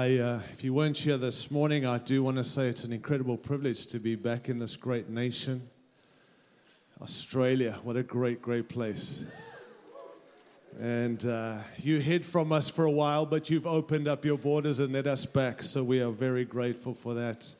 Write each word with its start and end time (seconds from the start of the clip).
I, 0.00 0.16
uh, 0.16 0.40
if 0.50 0.64
you 0.64 0.72
weren't 0.72 0.96
here 0.96 1.18
this 1.18 1.50
morning, 1.50 1.84
I 1.84 1.98
do 1.98 2.22
want 2.22 2.38
to 2.38 2.44
say 2.44 2.68
it's 2.68 2.84
an 2.84 2.92
incredible 2.94 3.36
privilege 3.36 3.84
to 3.88 3.98
be 3.98 4.14
back 4.14 4.48
in 4.48 4.58
this 4.58 4.74
great 4.74 5.10
nation. 5.10 5.68
Australia, 7.02 7.78
what 7.82 7.98
a 7.98 8.02
great, 8.02 8.40
great 8.40 8.70
place. 8.70 9.26
And 10.80 11.26
uh, 11.26 11.58
you 11.76 12.00
hid 12.00 12.24
from 12.24 12.50
us 12.50 12.70
for 12.70 12.86
a 12.86 12.90
while, 12.90 13.26
but 13.26 13.50
you've 13.50 13.66
opened 13.66 14.08
up 14.08 14.24
your 14.24 14.38
borders 14.38 14.80
and 14.80 14.90
let 14.94 15.06
us 15.06 15.26
back. 15.26 15.62
So 15.62 15.84
we 15.84 16.00
are 16.00 16.10
very 16.10 16.46
grateful 16.46 16.94
for 16.94 17.12
that. 17.12 17.54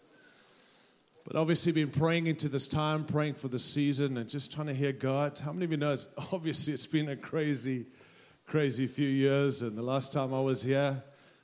But 1.27 1.37
obviously, 1.37 1.73
been 1.73 1.91
praying 1.91 2.27
into 2.27 2.49
this 2.49 2.67
time, 2.67 3.05
praying 3.05 3.35
for 3.35 3.49
the 3.49 3.59
season, 3.59 4.17
and 4.17 4.27
just 4.27 4.51
trying 4.51 4.69
to 4.69 4.75
hear 4.75 4.93
God. 4.93 5.39
How 5.39 5.53
many 5.53 5.67
of 5.67 5.73
you 5.73 5.77
know? 5.77 5.93
It's, 5.93 6.09
obviously, 6.33 6.73
it's 6.73 6.87
been 6.87 7.11
a 7.11 7.17
crazy, 7.17 7.85
crazy 8.47 8.87
few 8.87 9.09
years. 9.09 9.61
And 9.61 9.77
the 9.77 9.83
last 9.83 10.15
time 10.15 10.33
I 10.33 10.41
was 10.41 10.63
here, 10.63 11.03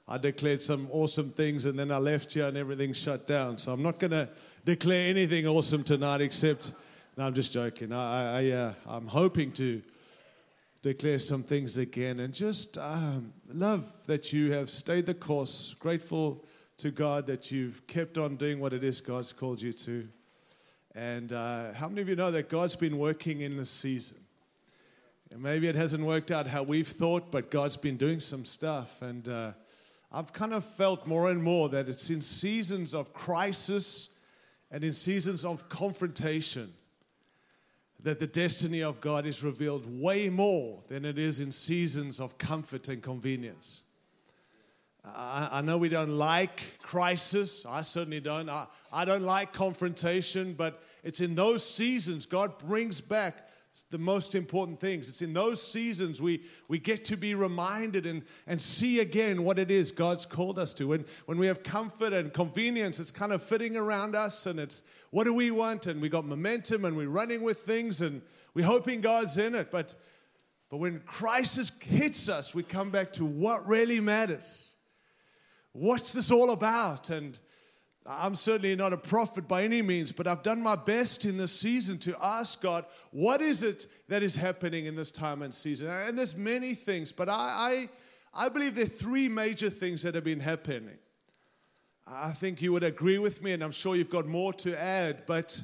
I 0.09 0.19
declared 0.19 0.63
some 0.63 0.89
awesome 0.93 1.31
things, 1.31 1.67
and 1.67 1.77
then 1.79 1.91
I 1.91 1.99
left 1.99 2.35
here 2.35 2.47
and 2.47 2.57
everything 2.57 2.93
shut 2.93 3.27
down. 3.27 3.59
So 3.59 3.73
I'm 3.73 3.83
not 3.83 3.99
going 3.99 4.13
to 4.13 4.29
declare 4.65 5.09
anything 5.09 5.47
awesome 5.47 5.83
tonight, 5.83 6.21
except, 6.21 6.73
no, 7.17 7.25
I'm 7.25 7.35
just 7.35 7.53
joking. 7.53 7.93
I, 7.93 8.41
I, 8.41 8.51
uh, 8.53 8.75
I'm 8.87 9.09
hoping 9.09 9.51
to 9.53 9.83
declare 10.83 11.19
some 11.19 11.43
things 11.43 11.77
again 11.77 12.21
and 12.21 12.33
just 12.33 12.79
um, 12.79 13.33
love 13.53 13.93
that 14.07 14.33
you 14.33 14.53
have 14.53 14.71
stayed 14.71 15.07
the 15.07 15.15
course. 15.15 15.75
Grateful 15.81 16.45
to 16.77 16.93
God 16.93 17.27
that 17.27 17.51
you've 17.51 17.85
kept 17.89 18.17
on 18.17 18.37
doing 18.37 18.61
what 18.61 18.73
it 18.73 18.85
is 18.85 19.01
God's 19.01 19.33
called 19.33 19.61
you 19.61 19.73
to. 19.73 20.09
And 20.95 21.33
uh, 21.33 21.73
how 21.73 21.89
many 21.89 22.03
of 22.03 22.09
you 22.09 22.15
know 22.15 22.31
that 22.31 22.49
God's 22.49 22.77
been 22.77 22.99
working 22.99 23.41
in 23.41 23.57
this 23.57 23.71
season? 23.71 24.19
And 25.33 25.43
maybe 25.43 25.67
it 25.67 25.75
hasn't 25.75 26.05
worked 26.05 26.31
out 26.31 26.47
how 26.47 26.63
we've 26.63 26.87
thought, 26.87 27.33
but 27.33 27.51
God's 27.51 27.77
been 27.77 27.97
doing 27.97 28.21
some 28.21 28.45
stuff. 28.45 29.03
And 29.03 29.29
uh, 29.29 29.53
I've 30.13 30.33
kind 30.33 30.53
of 30.53 30.65
felt 30.65 31.07
more 31.07 31.31
and 31.31 31.43
more 31.43 31.69
that 31.71 31.89
it's 31.89 32.11
in 32.11 32.21
seasons 32.21 32.95
of 32.95 33.13
crisis 33.13 34.11
and 34.71 34.85
in 34.85 34.93
seasons 34.93 35.45
of 35.45 35.69
confrontation 35.69 36.73
that 38.03 38.19
the 38.21 38.27
destiny 38.27 38.83
of 38.83 39.01
God 39.01 39.27
is 39.27 39.43
revealed 39.43 39.85
way 40.01 40.29
more 40.29 40.83
than 40.87 41.05
it 41.05 41.19
is 41.19 41.41
in 41.41 41.51
seasons 41.51 42.21
of 42.21 42.39
comfort 42.39 42.89
and 42.89 43.03
convenience. 43.03 43.83
I, 45.05 45.61
know 45.61 45.79
we 45.79 45.89
don't 45.89 46.19
like 46.19 46.81
crisis. 46.83 47.65
I 47.65 47.83
certainly 47.83 48.21
don't. 48.21 48.49
I, 48.49 48.67
I 48.93 49.05
don't 49.05 49.23
like 49.23 49.53
confrontation, 49.53 50.55
but 50.55 50.83
it's 51.05 51.21
in 51.21 51.37
those 51.37 51.69
seasons 51.69 52.27
God 52.27 52.59
brings 52.59 53.01
back 53.01 53.46
the 53.85 53.99
most 53.99 54.35
important 54.35 54.81
things. 54.81 55.09
It's 55.09 55.23
in 55.23 55.33
those 55.33 55.63
seasons 55.63 56.21
we, 56.21 56.43
we 56.69 56.79
get 56.79 57.05
to 57.07 57.17
be 57.17 57.35
reminded 57.35 58.07
and, 58.07 58.23
and 58.47 58.61
see 58.61 59.01
again 59.01 59.45
what 59.45 59.59
it 59.59 59.71
is 59.71 59.93
God's 59.93 60.25
called 60.25 60.59
us 60.59 60.73
to. 60.75 60.95
And 60.95 61.05
when 61.27 61.39
we 61.39 61.47
have 61.47 61.63
comfort 61.63 62.13
and 62.13 62.33
convenience, 62.33 63.01
it's 63.01 63.11
kind 63.11 63.33
of 63.33 63.43
fitting 63.43 63.77
around 63.77 64.15
us 64.15 64.47
and 64.47 64.59
it's 64.59 64.83
what 65.11 65.25
do 65.25 65.35
we 65.35 65.51
want? 65.51 65.87
And 65.87 66.01
we 66.01 66.09
got 66.09 66.25
momentum 66.25 66.85
and 66.85 66.97
we're 66.97 67.09
running 67.09 67.43
with 67.43 67.59
things 67.59 68.01
and 68.01 68.23
we're 68.55 68.67
hoping 68.67 69.01
God's 69.01 69.37
in 69.39 69.55
it. 69.55 69.71
But, 69.71 69.95
but 70.71 70.79
when 70.79 71.01
crisis 71.01 71.71
hits 71.81 72.29
us, 72.29 72.55
we 72.55 72.63
come 72.63 72.91
back 72.91 73.13
to 73.15 73.25
what 73.25 73.67
really 73.69 74.01
matters. 74.01 74.75
What's 75.73 76.13
this 76.13 76.31
all 76.31 76.51
about? 76.51 77.11
And 77.11 77.39
I'm 78.09 78.35
certainly 78.35 78.77
not 78.77 78.93
a 78.93 78.97
prophet 78.97 79.49
by 79.49 79.65
any 79.65 79.83
means, 79.83 80.13
but 80.13 80.27
I've 80.27 80.43
done 80.43 80.63
my 80.63 80.77
best 80.77 81.25
in 81.25 81.37
this 81.37 81.59
season 81.59 81.99
to 81.99 82.17
ask 82.23 82.63
God, 82.63 82.85
what 83.11 83.43
is 83.43 83.63
it 83.63 83.87
that 84.09 84.23
is 84.23 84.37
happening 84.37 84.87
in 84.87 84.95
this 84.95 85.11
time 85.11 85.43
and 85.43 85.53
season? 85.53 85.89
And 85.89 86.17
there's 86.17 86.37
many 86.37 86.75
things, 86.75 87.11
but 87.11 87.29
I, 87.29 87.89
I, 88.35 88.45
I 88.47 88.49
believe 88.49 88.77
there 88.77 88.85
are 88.85 88.89
three 88.89 89.29
major 89.29 89.71
things 89.71 90.03
that 90.03 90.15
have 90.15 90.25
been 90.25 90.41
happening. 90.41 90.99
I 92.07 92.31
think 92.31 92.63
you 92.63 92.73
would 92.73 92.85
agree 92.85 93.19
with 93.19 93.43
me, 93.43 93.53
and 93.53 93.65
I'm 93.65 93.73
sure 93.73 93.97
you've 93.97 94.11
got 94.11 94.27
more 94.27 94.53
to 94.53 94.81
add, 94.81 95.27
but 95.27 95.61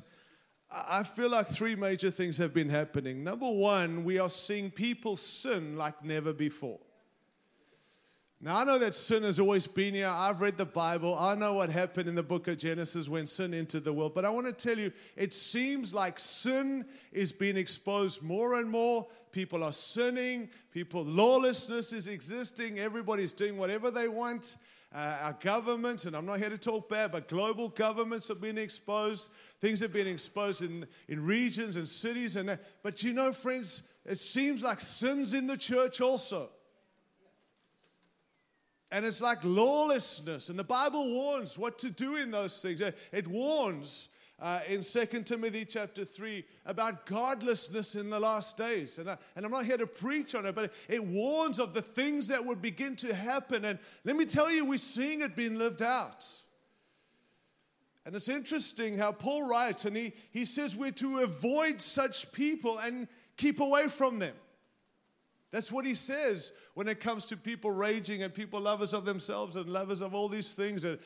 I 0.72 1.04
feel 1.04 1.30
like 1.30 1.46
three 1.46 1.76
major 1.76 2.10
things 2.10 2.38
have 2.38 2.52
been 2.52 2.70
happening. 2.70 3.22
Number 3.22 3.48
one, 3.48 4.02
we 4.02 4.18
are 4.18 4.30
seeing 4.30 4.70
people 4.70 5.14
sin 5.14 5.76
like 5.76 6.02
never 6.02 6.32
before. 6.32 6.80
Now, 8.44 8.56
I 8.56 8.64
know 8.64 8.76
that 8.78 8.92
sin 8.96 9.22
has 9.22 9.38
always 9.38 9.68
been 9.68 9.94
here. 9.94 10.08
I've 10.08 10.40
read 10.40 10.58
the 10.58 10.66
Bible. 10.66 11.16
I 11.16 11.36
know 11.36 11.54
what 11.54 11.70
happened 11.70 12.08
in 12.08 12.16
the 12.16 12.24
book 12.24 12.48
of 12.48 12.58
Genesis 12.58 13.08
when 13.08 13.24
sin 13.24 13.54
entered 13.54 13.84
the 13.84 13.92
world. 13.92 14.16
But 14.16 14.24
I 14.24 14.30
want 14.30 14.48
to 14.48 14.52
tell 14.52 14.76
you, 14.76 14.90
it 15.14 15.32
seems 15.32 15.94
like 15.94 16.18
sin 16.18 16.84
is 17.12 17.30
being 17.30 17.56
exposed 17.56 18.20
more 18.20 18.58
and 18.58 18.68
more. 18.68 19.06
People 19.30 19.62
are 19.62 19.70
sinning. 19.70 20.50
People, 20.72 21.04
lawlessness 21.04 21.92
is 21.92 22.08
existing. 22.08 22.80
Everybody's 22.80 23.32
doing 23.32 23.56
whatever 23.58 23.92
they 23.92 24.08
want. 24.08 24.56
Uh, 24.92 25.18
our 25.22 25.36
governments, 25.40 26.06
and 26.06 26.16
I'm 26.16 26.26
not 26.26 26.40
here 26.40 26.50
to 26.50 26.58
talk 26.58 26.88
bad, 26.88 27.12
but 27.12 27.28
global 27.28 27.68
governments 27.68 28.26
have 28.26 28.40
been 28.40 28.58
exposed. 28.58 29.30
Things 29.60 29.78
have 29.78 29.92
been 29.92 30.08
exposed 30.08 30.62
in, 30.62 30.84
in 31.06 31.24
regions 31.24 31.76
and 31.76 31.88
cities. 31.88 32.34
And, 32.34 32.58
but 32.82 33.04
you 33.04 33.12
know, 33.12 33.32
friends, 33.32 33.84
it 34.04 34.18
seems 34.18 34.64
like 34.64 34.80
sin's 34.80 35.32
in 35.32 35.46
the 35.46 35.56
church 35.56 36.00
also. 36.00 36.50
And 38.92 39.06
it's 39.06 39.22
like 39.22 39.38
lawlessness. 39.42 40.50
And 40.50 40.58
the 40.58 40.64
Bible 40.64 41.08
warns 41.08 41.58
what 41.58 41.78
to 41.78 41.88
do 41.88 42.16
in 42.16 42.30
those 42.30 42.60
things. 42.60 42.82
It 42.82 43.26
warns 43.26 44.10
uh, 44.38 44.60
in 44.68 44.82
2 44.82 45.06
Timothy 45.22 45.64
chapter 45.64 46.04
3 46.04 46.44
about 46.66 47.06
godlessness 47.06 47.94
in 47.94 48.10
the 48.10 48.20
last 48.20 48.58
days. 48.58 48.98
And, 48.98 49.08
I, 49.10 49.16
and 49.34 49.46
I'm 49.46 49.50
not 49.50 49.64
here 49.64 49.78
to 49.78 49.86
preach 49.86 50.34
on 50.34 50.44
it, 50.44 50.54
but 50.54 50.74
it 50.90 51.02
warns 51.02 51.58
of 51.58 51.72
the 51.72 51.80
things 51.80 52.28
that 52.28 52.44
would 52.44 52.60
begin 52.60 52.94
to 52.96 53.14
happen. 53.14 53.64
And 53.64 53.78
let 54.04 54.14
me 54.14 54.26
tell 54.26 54.50
you, 54.50 54.66
we're 54.66 54.76
seeing 54.76 55.22
it 55.22 55.34
being 55.34 55.56
lived 55.56 55.80
out. 55.80 56.26
And 58.04 58.14
it's 58.14 58.28
interesting 58.28 58.98
how 58.98 59.12
Paul 59.12 59.48
writes, 59.48 59.86
and 59.86 59.96
he, 59.96 60.12
he 60.32 60.44
says 60.44 60.76
we're 60.76 60.90
to 60.90 61.20
avoid 61.20 61.80
such 61.80 62.30
people 62.32 62.76
and 62.76 63.08
keep 63.38 63.58
away 63.58 63.88
from 63.88 64.18
them. 64.18 64.34
That's 65.52 65.70
what 65.70 65.84
he 65.84 65.94
says 65.94 66.50
when 66.74 66.88
it 66.88 66.98
comes 66.98 67.26
to 67.26 67.36
people 67.36 67.70
raging 67.70 68.22
and 68.22 68.32
people 68.32 68.60
lovers 68.60 68.94
of 68.94 69.04
themselves 69.04 69.54
and 69.56 69.68
lovers 69.68 70.00
of 70.00 70.14
all 70.14 70.28
these 70.28 70.54
things. 70.54 70.84
And 70.84 70.98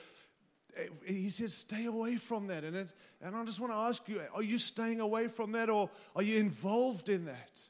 eh, 0.77 0.87
he 1.05 1.29
says, 1.31 1.53
stay 1.53 1.87
away 1.87 2.17
from 2.17 2.47
that. 2.47 2.63
And, 2.63 2.77
and 2.77 3.37
I 3.37 3.45
just 3.45 3.61
want 3.61 3.73
to 3.73 3.77
ask 3.77 4.09
you, 4.09 4.23
are 4.33 4.43
you 4.43 4.57
staying 4.57 5.01
away 5.01 5.27
from 5.27 5.51
that 5.53 5.69
or 5.69 5.91
are 6.15 6.23
you 6.23 6.39
involved 6.39 7.09
in 7.09 7.25
that? 7.25 7.61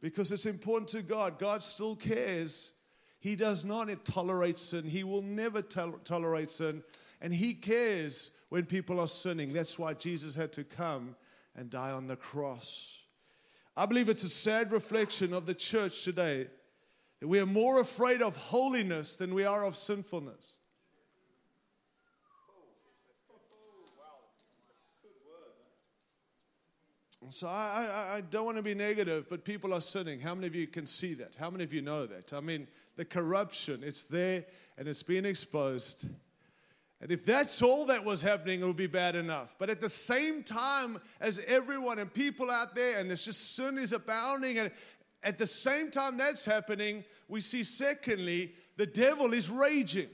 Because 0.00 0.32
it's 0.32 0.46
important 0.46 0.88
to 0.88 1.02
God. 1.02 1.38
God 1.38 1.62
still 1.62 1.94
cares. 1.94 2.72
He 3.20 3.36
does 3.36 3.64
not 3.64 3.88
tolerate 4.04 4.56
sin. 4.56 4.84
He 4.84 5.04
will 5.04 5.22
never 5.22 5.62
tol- 5.62 6.00
tolerate 6.04 6.50
sin. 6.50 6.82
And 7.20 7.32
He 7.32 7.54
cares 7.54 8.32
when 8.48 8.64
people 8.64 8.98
are 9.00 9.08
sinning. 9.08 9.52
That's 9.52 9.78
why 9.78 9.94
Jesus 9.94 10.34
had 10.34 10.52
to 10.52 10.64
come 10.64 11.16
and 11.56 11.70
die 11.70 11.90
on 11.90 12.06
the 12.06 12.16
cross. 12.16 13.02
I 13.78 13.86
believe 13.86 14.08
it's 14.08 14.24
a 14.24 14.28
sad 14.28 14.72
reflection 14.72 15.32
of 15.32 15.46
the 15.46 15.54
church 15.54 16.02
today 16.02 16.48
that 17.20 17.28
we 17.28 17.38
are 17.38 17.46
more 17.46 17.80
afraid 17.80 18.22
of 18.22 18.36
holiness 18.36 19.14
than 19.14 19.32
we 19.32 19.44
are 19.44 19.64
of 19.64 19.76
sinfulness. 19.76 20.54
So 27.28 27.46
I, 27.46 27.86
I, 28.10 28.16
I, 28.16 28.20
don't 28.22 28.46
want 28.46 28.56
to 28.56 28.62
be 28.62 28.74
negative, 28.74 29.26
but 29.28 29.44
people 29.44 29.74
are 29.74 29.82
sinning. 29.82 30.18
How 30.18 30.34
many 30.34 30.46
of 30.46 30.54
you 30.54 30.66
can 30.66 30.86
see 30.86 31.14
that? 31.14 31.36
How 31.38 31.50
many 31.50 31.62
of 31.62 31.74
you 31.74 31.82
know 31.82 32.06
that? 32.06 32.32
I 32.32 32.40
mean, 32.40 32.66
the 32.96 33.04
corruption, 33.04 33.82
it's 33.84 34.04
there 34.04 34.46
and 34.78 34.88
it's 34.88 35.02
being 35.02 35.26
exposed. 35.26 36.08
And 37.00 37.12
if 37.12 37.24
that's 37.24 37.62
all 37.62 37.86
that 37.86 38.04
was 38.04 38.22
happening, 38.22 38.60
it 38.60 38.66
would 38.66 38.76
be 38.76 38.88
bad 38.88 39.14
enough. 39.14 39.54
But 39.58 39.70
at 39.70 39.80
the 39.80 39.88
same 39.88 40.42
time 40.42 40.98
as 41.20 41.40
everyone 41.46 42.00
and 42.00 42.12
people 42.12 42.50
out 42.50 42.74
there, 42.74 42.98
and 42.98 43.10
it's 43.10 43.24
just 43.24 43.54
sin 43.54 43.78
is 43.78 43.92
abounding, 43.92 44.58
and 44.58 44.72
at 45.22 45.38
the 45.38 45.46
same 45.46 45.90
time 45.90 46.16
that's 46.16 46.44
happening, 46.44 47.04
we 47.28 47.40
see 47.40 47.62
secondly, 47.62 48.54
the 48.76 48.86
devil 48.86 49.32
is 49.32 49.48
raging. 49.48 50.08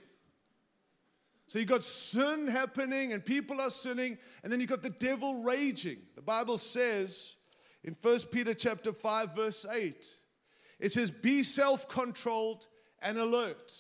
So 1.46 1.58
you've 1.58 1.69
got 1.69 1.84
sin 1.84 2.48
happening 2.48 3.12
and 3.12 3.25
people 3.25 3.60
are 3.60 3.70
sinning, 3.70 4.19
and 4.42 4.52
then 4.52 4.60
you've 4.60 4.70
got 4.70 4.82
the 4.82 4.90
devil 4.90 5.42
raging. 5.42 5.98
The 6.16 6.22
Bible 6.22 6.58
says 6.58 7.37
in 7.82 7.94
1 8.00 8.19
Peter 8.32 8.54
chapter 8.54 8.92
5, 8.92 9.34
verse 9.34 9.66
8, 9.70 10.06
it 10.80 10.92
says, 10.92 11.10
Be 11.10 11.42
self-controlled 11.42 12.66
and 13.00 13.19
alert. 13.19 13.72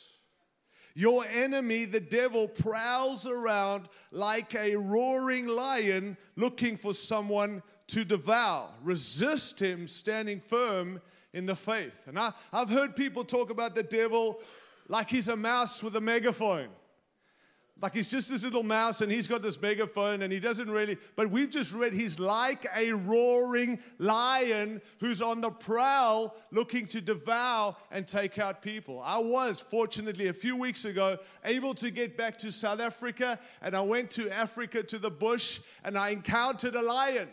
Your 0.94 1.24
enemy, 1.26 1.86
the 1.86 2.00
devil, 2.00 2.46
prowls 2.46 3.26
around 3.26 3.88
like 4.12 4.54
a 4.54 4.76
roaring 4.76 5.46
lion 5.46 6.16
looking 6.36 6.76
for 6.76 6.94
someone 6.94 7.62
to 7.88 8.04
devour. 8.04 8.68
Resist 8.82 9.60
him 9.60 9.88
standing 9.88 10.38
firm 10.38 11.00
in 11.32 11.46
the 11.46 11.56
faith. 11.56 12.06
And 12.06 12.18
I, 12.18 12.32
have 12.52 12.70
heard 12.70 12.94
people 12.94 13.24
talk 13.24 13.50
about 13.50 13.74
the 13.74 13.82
devil 13.82 14.40
like 14.88 15.10
he's 15.10 15.28
a 15.28 15.36
mouse 15.36 15.82
with 15.82 15.96
a 15.96 16.00
megaphone. 16.00 16.68
Like 17.82 17.92
he's 17.94 18.08
just 18.08 18.30
this 18.30 18.44
little 18.44 18.62
mouse 18.62 19.00
and 19.00 19.10
he's 19.10 19.26
got 19.26 19.42
this 19.42 19.60
megaphone 19.60 20.22
and 20.22 20.32
he 20.32 20.38
doesn't 20.38 20.70
really, 20.70 20.96
but 21.16 21.28
we've 21.28 21.50
just 21.50 21.72
read 21.72 21.92
he's 21.92 22.20
like 22.20 22.66
a 22.76 22.92
roaring 22.92 23.80
lion 23.98 24.80
who's 25.00 25.20
on 25.20 25.40
the 25.40 25.50
prowl 25.50 26.36
looking 26.52 26.86
to 26.86 27.00
devour 27.00 27.74
and 27.90 28.06
take 28.06 28.38
out 28.38 28.62
people. 28.62 29.02
I 29.04 29.18
was, 29.18 29.58
fortunately, 29.58 30.28
a 30.28 30.32
few 30.32 30.56
weeks 30.56 30.84
ago 30.84 31.18
able 31.44 31.74
to 31.74 31.90
get 31.90 32.16
back 32.16 32.38
to 32.38 32.52
South 32.52 32.80
Africa 32.80 33.40
and 33.60 33.74
I 33.74 33.80
went 33.80 34.10
to 34.12 34.30
Africa 34.30 34.84
to 34.84 34.98
the 34.98 35.10
bush 35.10 35.60
and 35.82 35.98
I 35.98 36.10
encountered 36.10 36.76
a 36.76 36.82
lion. 36.82 37.28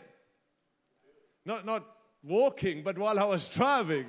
Not, 1.46 1.64
not 1.64 1.86
walking, 2.24 2.82
but 2.82 2.98
while 2.98 3.18
I 3.18 3.24
was 3.24 3.48
driving. 3.54 4.06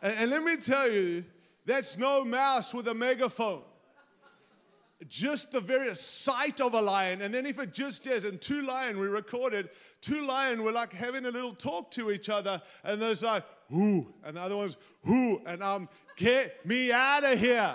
And, 0.00 0.14
and 0.16 0.30
let 0.30 0.44
me 0.44 0.56
tell 0.58 0.90
you, 0.90 1.24
that's 1.66 1.98
no 1.98 2.24
mouse 2.24 2.72
with 2.72 2.86
a 2.86 2.94
megaphone 2.94 3.62
just 5.08 5.52
the 5.52 5.60
very 5.60 5.94
sight 5.94 6.60
of 6.60 6.74
a 6.74 6.80
lion. 6.80 7.22
And 7.22 7.32
then 7.32 7.46
if 7.46 7.58
it 7.58 7.72
just 7.72 8.06
is, 8.06 8.24
and 8.24 8.40
two 8.40 8.62
lion, 8.62 8.98
we 8.98 9.06
recorded, 9.06 9.70
two 10.00 10.26
lion 10.26 10.62
were 10.62 10.72
like 10.72 10.92
having 10.92 11.24
a 11.26 11.30
little 11.30 11.54
talk 11.54 11.90
to 11.92 12.10
each 12.10 12.28
other. 12.28 12.60
And 12.84 13.00
there's 13.00 13.22
like, 13.22 13.44
who? 13.68 14.12
And 14.24 14.36
the 14.36 14.40
other 14.40 14.56
one's, 14.56 14.76
who? 15.04 15.40
And 15.46 15.62
I'm, 15.62 15.82
um, 15.82 15.88
get 16.16 16.64
me 16.66 16.92
out 16.92 17.24
of 17.24 17.38
here. 17.38 17.74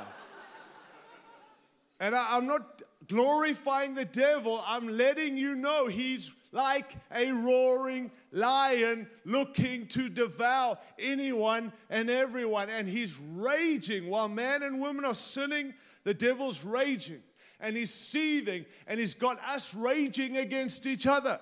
and 1.99 2.15
I, 2.15 2.37
I'm 2.37 2.45
not 2.45 2.81
glorifying 3.07 3.95
the 3.95 4.05
devil. 4.05 4.63
I'm 4.65 4.87
letting 4.87 5.37
you 5.37 5.55
know 5.55 5.87
he's 5.87 6.33
like 6.51 6.95
a 7.13 7.31
roaring 7.31 8.11
lion 8.31 9.07
looking 9.25 9.87
to 9.87 10.09
devour 10.09 10.77
anyone 10.99 11.71
and 11.89 12.09
everyone. 12.09 12.69
And 12.69 12.87
he's 12.87 13.17
raging 13.35 14.09
while 14.09 14.29
man 14.29 14.63
and 14.63 14.79
woman 14.79 15.05
are 15.05 15.13
sinning 15.13 15.73
the 16.07 16.13
devil's 16.13 16.63
raging 16.63 17.21
and 17.59 17.75
he's 17.75 17.93
seething 17.93 18.65
and 18.87 18.97
he's 18.97 19.13
got 19.13 19.37
us 19.43 19.75
raging 19.75 20.37
against 20.37 20.85
each 20.85 21.05
other. 21.05 21.37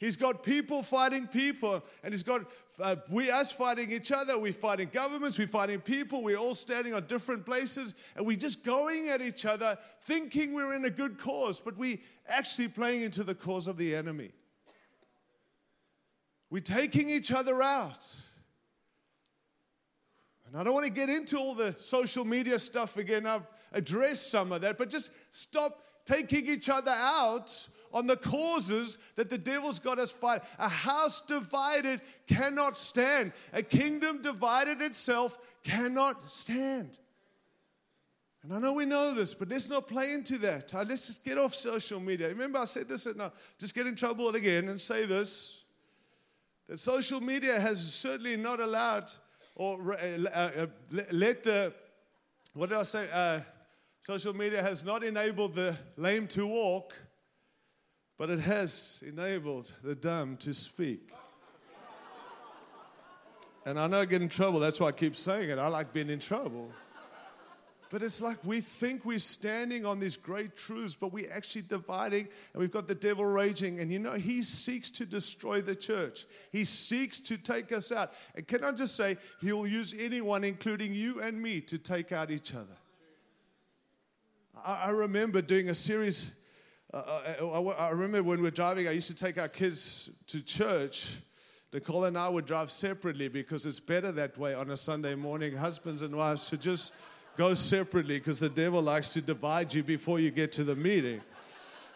He's 0.00 0.16
got 0.16 0.42
people 0.42 0.82
fighting 0.82 1.28
people, 1.28 1.84
and 2.02 2.12
he's 2.12 2.24
got 2.24 2.42
uh, 2.80 2.96
we 3.08 3.30
us 3.30 3.52
fighting 3.52 3.92
each 3.92 4.10
other. 4.10 4.36
We're 4.36 4.52
fighting 4.52 4.90
governments, 4.92 5.38
we're 5.38 5.46
fighting 5.46 5.80
people. 5.80 6.24
We're 6.24 6.38
all 6.38 6.54
standing 6.54 6.92
on 6.92 7.06
different 7.06 7.46
places, 7.46 7.94
and 8.16 8.26
we're 8.26 8.36
just 8.36 8.64
going 8.64 9.10
at 9.10 9.22
each 9.22 9.44
other, 9.44 9.78
thinking 10.02 10.54
we're 10.54 10.74
in 10.74 10.84
a 10.84 10.90
good 10.90 11.16
cause, 11.16 11.60
but 11.60 11.76
we're 11.76 11.98
actually 12.28 12.68
playing 12.68 13.02
into 13.02 13.22
the 13.22 13.34
cause 13.34 13.68
of 13.68 13.76
the 13.76 13.94
enemy. 13.94 14.32
We're 16.50 16.62
taking 16.62 17.08
each 17.08 17.30
other 17.30 17.62
out. 17.62 18.22
And 20.48 20.56
I 20.56 20.64
don't 20.64 20.72
want 20.72 20.86
to 20.86 20.92
get 20.92 21.10
into 21.10 21.36
all 21.36 21.54
the 21.54 21.74
social 21.76 22.24
media 22.24 22.58
stuff 22.58 22.96
again. 22.96 23.26
I've 23.26 23.46
address 23.72 24.20
some 24.20 24.52
of 24.52 24.60
that, 24.62 24.78
but 24.78 24.90
just 24.90 25.10
stop 25.30 25.82
taking 26.04 26.46
each 26.46 26.68
other 26.68 26.90
out 26.90 27.68
on 27.92 28.06
the 28.06 28.16
causes 28.16 28.98
that 29.16 29.30
the 29.30 29.38
devil's 29.38 29.78
got 29.78 29.98
us 29.98 30.10
fight. 30.10 30.42
A 30.58 30.68
house 30.68 31.20
divided 31.20 32.00
cannot 32.26 32.76
stand. 32.76 33.32
A 33.52 33.62
kingdom 33.62 34.20
divided 34.22 34.82
itself 34.82 35.38
cannot 35.64 36.30
stand. 36.30 36.98
And 38.42 38.54
I 38.54 38.58
know 38.60 38.72
we 38.72 38.84
know 38.84 39.14
this, 39.14 39.34
but 39.34 39.48
let's 39.48 39.68
not 39.68 39.88
play 39.88 40.12
into 40.12 40.38
that. 40.38 40.74
Uh, 40.74 40.84
let's 40.88 41.08
just 41.08 41.24
get 41.24 41.38
off 41.38 41.54
social 41.54 42.00
media. 42.00 42.28
Remember, 42.28 42.60
I 42.60 42.64
said 42.64 42.88
this, 42.88 43.06
and 43.06 43.16
now 43.16 43.32
just 43.58 43.74
get 43.74 43.86
in 43.86 43.94
trouble 43.94 44.28
again 44.28 44.68
and 44.68 44.80
say 44.80 45.04
this 45.04 45.64
that 46.68 46.78
social 46.78 47.20
media 47.20 47.58
has 47.58 47.94
certainly 47.94 48.36
not 48.36 48.60
allowed 48.60 49.10
or 49.54 49.94
uh, 49.94 50.28
uh, 50.32 50.66
let 50.90 51.42
the, 51.42 51.72
what 52.52 52.68
did 52.68 52.78
I 52.78 52.82
say? 52.82 53.08
Uh, 53.10 53.40
Social 54.00 54.34
media 54.34 54.62
has 54.62 54.84
not 54.84 55.02
enabled 55.02 55.54
the 55.54 55.76
lame 55.96 56.26
to 56.28 56.46
walk, 56.46 56.94
but 58.16 58.30
it 58.30 58.40
has 58.40 59.02
enabled 59.06 59.72
the 59.82 59.94
dumb 59.94 60.36
to 60.38 60.54
speak. 60.54 61.10
And 63.66 63.78
I 63.78 63.86
know 63.86 64.00
I 64.00 64.04
get 64.06 64.22
in 64.22 64.28
trouble, 64.28 64.60
that's 64.60 64.80
why 64.80 64.88
I 64.88 64.92
keep 64.92 65.14
saying 65.14 65.50
it. 65.50 65.58
I 65.58 65.68
like 65.68 65.92
being 65.92 66.10
in 66.10 66.20
trouble. 66.20 66.70
But 67.90 68.02
it's 68.02 68.20
like 68.20 68.38
we 68.44 68.60
think 68.60 69.04
we're 69.04 69.18
standing 69.18 69.86
on 69.86 69.98
these 69.98 70.16
great 70.16 70.56
truths, 70.56 70.94
but 70.94 71.12
we're 71.12 71.30
actually 71.32 71.62
dividing, 71.62 72.28
and 72.52 72.60
we've 72.60 72.70
got 72.70 72.86
the 72.86 72.94
devil 72.94 73.24
raging. 73.24 73.80
And 73.80 73.90
you 73.90 73.98
know, 73.98 74.12
he 74.12 74.42
seeks 74.42 74.90
to 74.92 75.06
destroy 75.06 75.60
the 75.60 75.74
church, 75.74 76.26
he 76.52 76.64
seeks 76.64 77.20
to 77.20 77.36
take 77.36 77.72
us 77.72 77.90
out. 77.90 78.12
And 78.34 78.46
can 78.46 78.62
I 78.62 78.72
just 78.72 78.94
say, 78.94 79.16
he 79.40 79.52
will 79.52 79.66
use 79.66 79.94
anyone, 79.98 80.44
including 80.44 80.94
you 80.94 81.20
and 81.20 81.40
me, 81.40 81.60
to 81.62 81.78
take 81.78 82.12
out 82.12 82.30
each 82.30 82.54
other. 82.54 82.76
I, 84.64 84.90
remember 84.90 85.42
doing 85.42 85.70
a 85.70 85.74
series. 85.74 86.32
Uh, 86.92 86.96
uh 86.96 87.62
I, 87.78 87.90
remember 87.90 88.22
when 88.22 88.38
we 88.38 88.44
were 88.44 88.50
driving, 88.50 88.88
I 88.88 88.92
used 88.92 89.08
to 89.08 89.14
take 89.14 89.38
our 89.38 89.48
kids 89.48 90.10
to 90.28 90.40
church. 90.42 91.16
Nicole 91.72 92.04
and 92.04 92.16
I 92.16 92.28
would 92.28 92.46
drive 92.46 92.70
separately 92.70 93.28
because 93.28 93.66
it's 93.66 93.80
better 93.80 94.10
that 94.12 94.38
way 94.38 94.54
on 94.54 94.70
a 94.70 94.76
Sunday 94.76 95.14
morning. 95.14 95.54
Husbands 95.56 96.02
and 96.02 96.16
wives 96.16 96.48
should 96.48 96.62
just 96.62 96.92
go 97.36 97.54
separately 97.54 98.18
because 98.18 98.40
the 98.40 98.48
devil 98.48 98.80
likes 98.80 99.10
to 99.10 99.20
divide 99.20 99.74
you 99.74 99.82
before 99.82 100.18
you 100.18 100.30
get 100.30 100.50
to 100.52 100.64
the 100.64 100.74
meeting. 100.74 101.20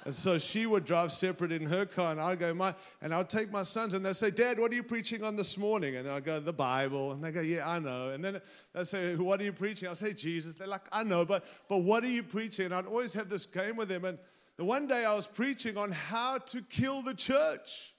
And 0.05 0.13
so 0.13 0.37
she 0.37 0.67
would 0.67 0.85
drive 0.85 1.13
separate 1.13 1.53
in 1.53 1.67
her 1.67 1.87
car, 1.87 2.11
and 2.11 2.21
I'd 2.21 2.41
go, 2.41 2.53
my, 2.53 2.75
and 3.01 3.15
I'd 3.15 3.31
take 3.31 3.53
my 3.53 3.63
sons, 3.63 3.95
and 3.95 4.05
they'd 4.05 4.17
say, 4.17 4.31
Dad, 4.31 4.59
what 4.59 4.73
are 4.73 4.75
you 4.75 4.83
preaching 4.83 5.23
on 5.23 5.37
this 5.37 5.57
morning? 5.57 5.95
And 5.95 6.09
I'd 6.09 6.25
go, 6.25 6.41
the 6.41 6.53
Bible. 6.53 7.13
And 7.13 7.23
they 7.23 7.31
go, 7.31 7.41
yeah, 7.41 7.69
I 7.69 7.79
know. 7.79 8.11
And 8.11 8.25
then 8.25 8.41
they'd 8.75 8.87
say, 8.87 9.15
what 9.15 9.41
are 9.41 9.45
you 9.45 9.53
preaching? 9.53 9.89
I'd 9.89 9.97
say, 9.97 10.13
Jesus. 10.13 10.57
They're 10.57 10.67
like, 10.67 10.87
I 10.91 11.05
know, 11.05 11.25
but, 11.25 11.45
but 11.69 11.79
what 11.79 12.03
are 12.03 12.09
you 12.09 12.25
preaching? 12.25 12.67
And 12.67 12.75
I'd 12.75 12.87
always 12.87 13.15
have 13.15 13.29
this 13.29 13.47
game 13.47 13.77
with 13.77 13.89
them. 13.89 14.05
And 14.05 14.19
the 14.57 14.65
one 14.65 14.89
day 14.89 15.05
I 15.05 15.15
was 15.15 15.29
preaching 15.29 15.77
on 15.77 15.93
how 15.93 16.39
to 16.39 16.63
kill 16.63 17.03
the 17.03 17.15
church. 17.15 17.95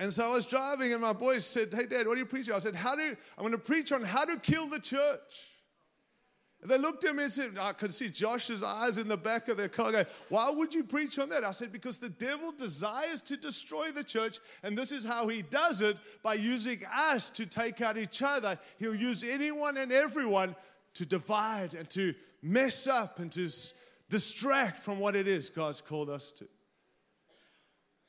And 0.00 0.12
so 0.12 0.24
I 0.24 0.34
was 0.34 0.46
driving, 0.46 0.92
and 0.92 1.00
my 1.00 1.12
boys 1.12 1.46
said, 1.46 1.72
Hey, 1.72 1.86
Dad, 1.86 2.08
what 2.08 2.16
are 2.16 2.18
you 2.18 2.26
preaching? 2.26 2.52
I 2.52 2.58
said, 2.58 2.74
How 2.74 2.96
do 2.96 3.02
I'm 3.02 3.42
going 3.42 3.52
to 3.52 3.58
preach 3.58 3.92
on 3.92 4.02
how 4.02 4.24
to 4.24 4.36
kill 4.38 4.68
the 4.68 4.80
church. 4.80 5.53
They 6.66 6.78
looked 6.78 7.04
at 7.04 7.14
me 7.14 7.24
and 7.24 7.32
said, 7.32 7.58
I 7.60 7.74
could 7.74 7.92
see 7.92 8.08
Josh's 8.08 8.62
eyes 8.62 8.96
in 8.96 9.06
the 9.06 9.18
back 9.18 9.48
of 9.48 9.58
their 9.58 9.68
car 9.68 9.92
going, 9.92 10.06
Why 10.30 10.50
would 10.50 10.74
you 10.74 10.82
preach 10.82 11.18
on 11.18 11.28
that? 11.28 11.44
I 11.44 11.50
said, 11.50 11.72
Because 11.72 11.98
the 11.98 12.08
devil 12.08 12.52
desires 12.52 13.20
to 13.22 13.36
destroy 13.36 13.90
the 13.90 14.02
church, 14.02 14.38
and 14.62 14.76
this 14.76 14.90
is 14.90 15.04
how 15.04 15.28
he 15.28 15.42
does 15.42 15.82
it 15.82 15.98
by 16.22 16.34
using 16.34 16.80
us 16.94 17.28
to 17.30 17.44
take 17.44 17.82
out 17.82 17.98
each 17.98 18.22
other. 18.22 18.58
He'll 18.78 18.94
use 18.94 19.22
anyone 19.22 19.76
and 19.76 19.92
everyone 19.92 20.56
to 20.94 21.04
divide 21.04 21.74
and 21.74 21.88
to 21.90 22.14
mess 22.42 22.86
up 22.86 23.18
and 23.18 23.30
to 23.32 23.50
distract 24.08 24.78
from 24.78 25.00
what 25.00 25.16
it 25.16 25.28
is 25.28 25.50
God's 25.50 25.82
called 25.82 26.08
us 26.08 26.32
to. 26.32 26.46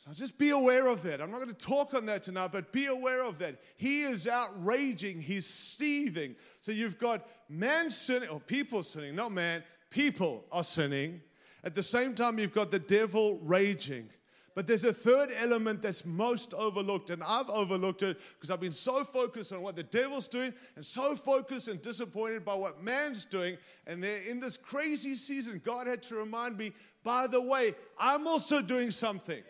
So 0.07 0.13
just 0.13 0.37
be 0.37 0.51
aware 0.51 0.87
of 0.87 1.01
that. 1.03 1.19
I'm 1.19 1.31
not 1.31 1.37
going 1.37 1.49
to 1.49 1.55
talk 1.55 1.95
on 1.95 2.05
that 2.05 2.21
tonight, 2.21 2.51
but 2.51 2.71
be 2.71 2.85
aware 2.85 3.23
of 3.23 3.39
that. 3.39 3.59
He 3.75 4.03
is 4.03 4.27
outraging, 4.27 5.19
he's 5.19 5.47
seething. 5.47 6.35
So 6.59 6.71
you've 6.71 6.99
got 6.99 7.27
man 7.49 7.89
sinning, 7.89 8.29
or 8.29 8.39
people 8.39 8.83
sinning, 8.83 9.15
not 9.15 9.31
man, 9.31 9.63
people 9.89 10.45
are 10.51 10.63
sinning. 10.63 11.21
At 11.63 11.73
the 11.73 11.81
same 11.81 12.13
time, 12.13 12.37
you've 12.37 12.53
got 12.53 12.69
the 12.69 12.77
devil 12.77 13.39
raging. 13.41 14.09
But 14.53 14.67
there's 14.67 14.85
a 14.85 14.93
third 14.93 15.31
element 15.37 15.81
that's 15.81 16.05
most 16.05 16.53
overlooked, 16.53 17.09
and 17.09 17.21
I've 17.23 17.49
overlooked 17.49 18.03
it 18.03 18.19
because 18.35 18.51
I've 18.51 18.61
been 18.61 18.71
so 18.71 19.03
focused 19.03 19.51
on 19.51 19.61
what 19.61 19.75
the 19.75 19.83
devil's 19.83 20.29
doing 20.29 20.53
and 20.75 20.85
so 20.85 21.15
focused 21.15 21.67
and 21.67 21.81
disappointed 21.81 22.45
by 22.45 22.53
what 22.53 22.81
man's 22.81 23.25
doing. 23.25 23.57
And 23.85 24.05
in 24.05 24.39
this 24.39 24.55
crazy 24.55 25.15
season, 25.15 25.61
God 25.65 25.87
had 25.87 26.03
to 26.03 26.15
remind 26.15 26.57
me, 26.57 26.71
by 27.03 27.27
the 27.27 27.41
way, 27.41 27.73
I'm 27.99 28.27
also 28.27 28.61
doing 28.61 28.91
something. 28.91 29.43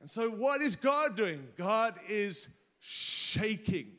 And 0.00 0.08
so, 0.08 0.30
what 0.30 0.62
is 0.62 0.76
God 0.76 1.16
doing? 1.16 1.46
God 1.56 1.94
is 2.08 2.48
shaking. 2.80 3.92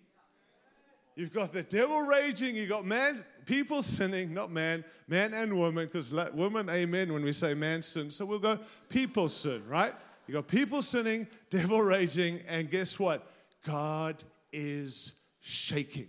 You've 1.16 1.34
got 1.34 1.52
the 1.54 1.64
devil 1.64 2.02
raging, 2.02 2.56
you've 2.56 2.70
got 2.70 2.86
man, 2.86 3.24
people 3.46 3.84
sinning, 3.84 4.34
not 4.34 4.50
man, 4.50 4.84
man 5.08 5.34
and 5.34 5.56
woman, 5.58 5.86
because 5.86 6.12
woman, 6.34 6.70
amen, 6.70 7.12
when 7.12 7.24
we 7.24 7.34
say 7.34 7.54
man 7.54 7.82
sin. 7.82 8.10
So 8.10 8.26
we'll 8.26 8.40
go 8.40 8.60
people 8.90 9.28
sin, 9.28 9.62
right? 9.68 9.94
You 10.28 10.34
got 10.34 10.48
people 10.48 10.82
sinning, 10.82 11.28
devil 11.50 11.82
raging, 11.82 12.40
and 12.48 12.70
guess 12.70 12.98
what? 12.98 13.30
God 13.66 14.24
is 14.54 15.14
shaking. 15.42 16.08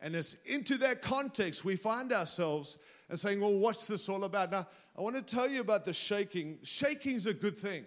And 0.00 0.14
it's 0.14 0.34
into 0.46 0.78
that 0.78 1.02
context 1.02 1.64
we 1.64 1.76
find 1.76 2.12
ourselves 2.12 2.78
and 3.08 3.18
saying, 3.18 3.40
well, 3.40 3.54
what's 3.54 3.86
this 3.86 4.08
all 4.08 4.24
about? 4.24 4.50
Now, 4.50 4.66
I 4.96 5.00
want 5.00 5.16
to 5.16 5.22
tell 5.22 5.48
you 5.48 5.60
about 5.60 5.84
the 5.84 5.92
shaking. 5.92 6.58
Shaking's 6.62 7.26
a 7.26 7.34
good 7.34 7.56
thing. 7.56 7.84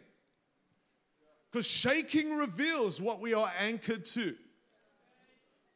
Because 1.55 1.67
shaking 1.67 2.35
reveals 2.35 3.01
what 3.01 3.21
we 3.21 3.33
are 3.33 3.49
anchored 3.61 4.03
to. 4.03 4.35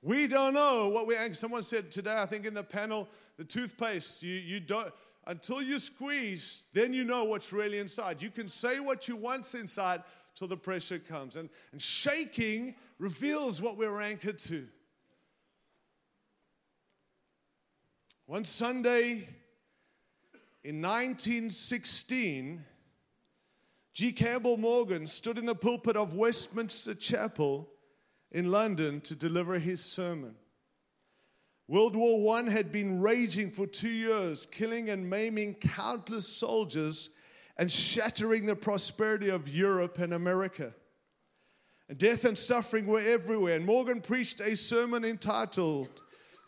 We 0.02 0.28
don't 0.28 0.54
know 0.54 0.90
what 0.90 1.08
we're 1.08 1.18
anchored. 1.18 1.38
Someone 1.38 1.64
said 1.64 1.90
today, 1.90 2.18
I 2.18 2.26
think 2.26 2.46
in 2.46 2.54
the 2.54 2.66
panel, 2.66 3.08
the 3.38 3.46
toothpaste, 3.46 4.22
you, 4.22 4.36
you 4.36 4.60
don't, 4.60 4.94
until 5.26 5.62
you 5.62 5.80
squeeze, 5.80 6.66
then 6.74 6.92
you 6.92 7.06
know 7.06 7.24
what's 7.24 7.54
really 7.54 7.80
inside. 7.80 8.22
You 8.22 8.30
can 8.30 8.50
say 8.50 8.82
what 8.82 9.08
you 9.08 9.16
want 9.16 9.56
inside 9.56 10.04
till 10.36 10.50
the 10.50 10.58
pressure 10.58 11.00
comes. 11.00 11.38
And, 11.38 11.50
and 11.72 11.82
shaking 11.82 12.76
reveals 12.98 13.62
what 13.62 13.78
we're 13.78 14.02
anchored 14.02 14.40
to. 14.40 14.68
One 18.26 18.44
Sunday 18.44 19.30
in 20.62 20.82
1916, 20.82 22.66
G. 24.00 24.14
Campbell 24.14 24.56
Morgan 24.56 25.06
stood 25.06 25.38
in 25.38 25.46
the 25.46 25.54
pulpit 25.54 25.98
of 25.98 26.14
Westminster 26.14 26.96
Chapel 26.96 27.68
in 28.32 28.50
London 28.50 29.02
to 29.02 29.14
deliver 29.14 29.60
his 29.60 29.84
sermon. 29.84 30.36
World 31.68 31.98
War 31.98 32.38
I 32.38 32.50
had 32.50 32.72
been 32.72 33.02
raging 33.02 33.52
for 33.52 33.68
two 33.68 33.90
years, 33.90 34.46
killing 34.46 34.90
and 34.90 35.10
maiming 35.10 35.56
countless 35.56 36.26
soldiers 36.30 37.10
and 37.58 37.70
shattering 37.70 38.46
the 38.46 38.56
prosperity 38.56 39.28
of 39.28 39.50
Europe 39.50 40.00
and 40.00 40.14
America. 40.14 40.74
And 41.90 41.98
death 41.98 42.24
and 42.24 42.38
suffering 42.38 42.88
were 42.88 43.02
everywhere. 43.02 43.58
And 43.58 43.66
Morgan 43.66 44.00
preached 44.00 44.40
a 44.40 44.56
sermon 44.56 45.04
entitled, 45.04 45.90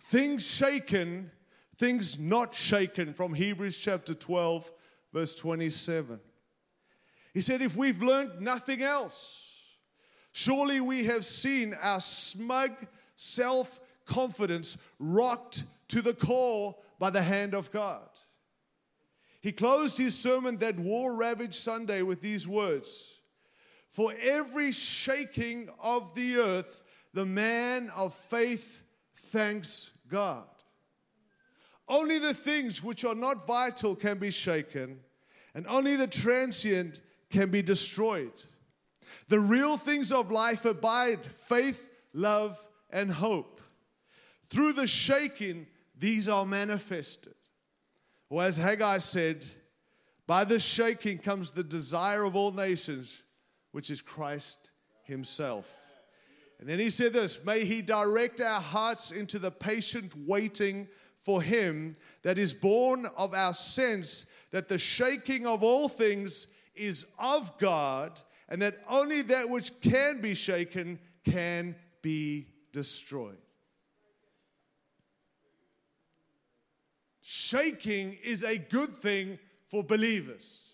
Things 0.02 0.50
Shaken 0.50 1.30
things 1.76 2.18
not 2.18 2.54
shaken 2.54 3.14
from 3.14 3.34
Hebrews 3.34 3.78
chapter 3.78 4.14
12, 4.14 4.72
verse 5.12 5.36
27. 5.36 6.22
He 7.34 7.42
said, 7.42 7.62
If 7.62 7.76
we've 7.76 8.02
learned 8.02 8.42
nothing 8.42 8.82
else, 8.82 9.76
surely 10.32 10.82
we 10.82 11.06
have 11.06 11.26
seen 11.26 11.76
our 11.82 12.00
smug 12.00 12.72
self 13.16 13.80
confidence 14.06 14.78
rocked 15.00 15.64
to 15.90 16.02
the 16.02 16.14
core 16.14 16.76
by 17.00 17.10
the 17.10 17.22
hand 17.22 17.54
of 17.54 17.72
God. 17.72 18.08
He 19.42 19.52
closed 19.52 19.98
his 19.98 20.18
sermon 20.18 20.58
that 20.58 20.78
war 20.78 21.16
ravaged 21.16 21.56
Sunday 21.56 22.04
with 22.04 22.22
these 22.22 22.48
words 22.48 23.20
For 23.90 24.14
every 24.22 24.72
shaking 24.72 25.70
of 25.82 26.14
the 26.14 26.38
earth, 26.38 26.84
the 27.14 27.26
man 27.26 27.90
of 27.96 28.14
faith 28.14 28.84
thanks 29.16 29.92
God. 30.08 30.46
Only 31.88 32.20
the 32.20 32.34
things 32.34 32.84
which 32.84 33.04
are 33.04 33.16
not 33.16 33.46
vital 33.46 33.96
can 33.96 34.18
be 34.18 34.32
shaken, 34.32 35.00
and 35.54 35.66
only 35.68 35.96
the 35.96 36.08
transient 36.08 37.02
can 37.32 37.50
be 37.50 37.62
destroyed. 37.62 38.34
The 39.28 39.40
real 39.40 39.78
things 39.78 40.12
of 40.12 40.32
life 40.32 40.66
abide 40.66 41.26
faith, 41.26 41.90
love, 42.14 42.58
and 42.90 43.12
hope. 43.12 43.62
Through 44.48 44.74
the 44.74 44.88
shaking, 44.88 45.68
these 45.98 46.28
are 46.28 46.46
manifested. 46.46 47.36
Or 48.30 48.44
as 48.44 48.58
Haggai 48.58 48.98
said, 49.00 49.46
by 50.28 50.44
the 50.44 50.60
shaking 50.60 51.18
comes 51.18 51.52
the 51.52 51.64
desire 51.64 52.24
of 52.24 52.36
all 52.36 52.52
nations, 52.52 53.24
which 53.72 53.90
is 53.90 54.02
Christ 54.02 54.72
Himself. 55.04 55.78
And 56.60 56.70
then 56.70 56.80
he 56.80 56.90
said 56.90 57.14
this 57.14 57.44
May 57.44 57.66
He 57.66 57.82
direct 57.82 58.40
our 58.40 58.62
hearts 58.62 59.12
into 59.12 59.40
the 59.40 59.52
patient 59.52 60.14
waiting 60.28 60.88
for 61.22 61.42
him 61.42 61.96
that 62.24 62.38
is 62.38 62.54
born 62.54 63.06
of 63.16 63.34
our 63.34 63.54
sense 63.54 64.26
that 64.52 64.68
the 64.68 64.78
shaking 64.78 65.46
of 65.46 65.64
all 65.64 65.88
things 65.88 66.48
is 66.76 67.06
of 67.20 67.58
God, 67.58 68.20
and 68.50 68.62
that 68.62 68.80
only 68.88 69.22
that 69.24 69.50
which 69.50 69.80
can 69.82 70.22
be 70.22 70.34
shaken 70.34 71.00
can 71.24 71.76
be 72.02 72.48
destroyed. 72.72 73.38
Shaking 77.22 78.18
is 78.24 78.44
a 78.44 78.58
good 78.58 78.96
thing 78.96 79.40
for 79.68 79.84
believers. 79.84 80.74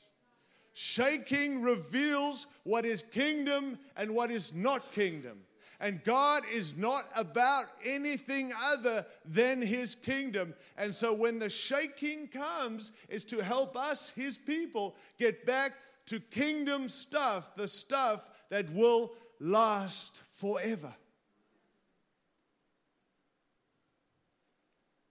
Shaking 0.73 1.61
reveals 1.61 2.47
what 2.63 2.85
is 2.85 3.03
kingdom 3.03 3.79
and 3.95 4.11
what 4.11 4.31
is 4.31 4.53
not 4.53 4.91
kingdom. 4.91 5.39
And 5.79 6.03
God 6.03 6.43
is 6.51 6.75
not 6.75 7.05
about 7.15 7.65
anything 7.85 8.51
other 8.63 9.05
than 9.23 9.61
his 9.61 9.93
kingdom. 9.93 10.55
And 10.75 10.93
so 10.93 11.13
when 11.13 11.37
the 11.37 11.49
shaking 11.49 12.27
comes, 12.27 12.91
is 13.09 13.23
to 13.25 13.43
help 13.43 13.77
us, 13.77 14.09
his 14.09 14.37
people, 14.37 14.95
get 15.19 15.45
back 15.45 15.73
to 16.07 16.19
kingdom 16.19 16.89
stuff, 16.89 17.55
the 17.55 17.67
stuff 17.67 18.29
that 18.49 18.71
will 18.71 19.13
last 19.39 20.21
forever. 20.31 20.93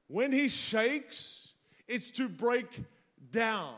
When 0.08 0.32
he 0.32 0.48
shakes, 0.48 1.52
it's 1.86 2.10
to 2.12 2.28
break 2.28 2.80
down. 3.30 3.74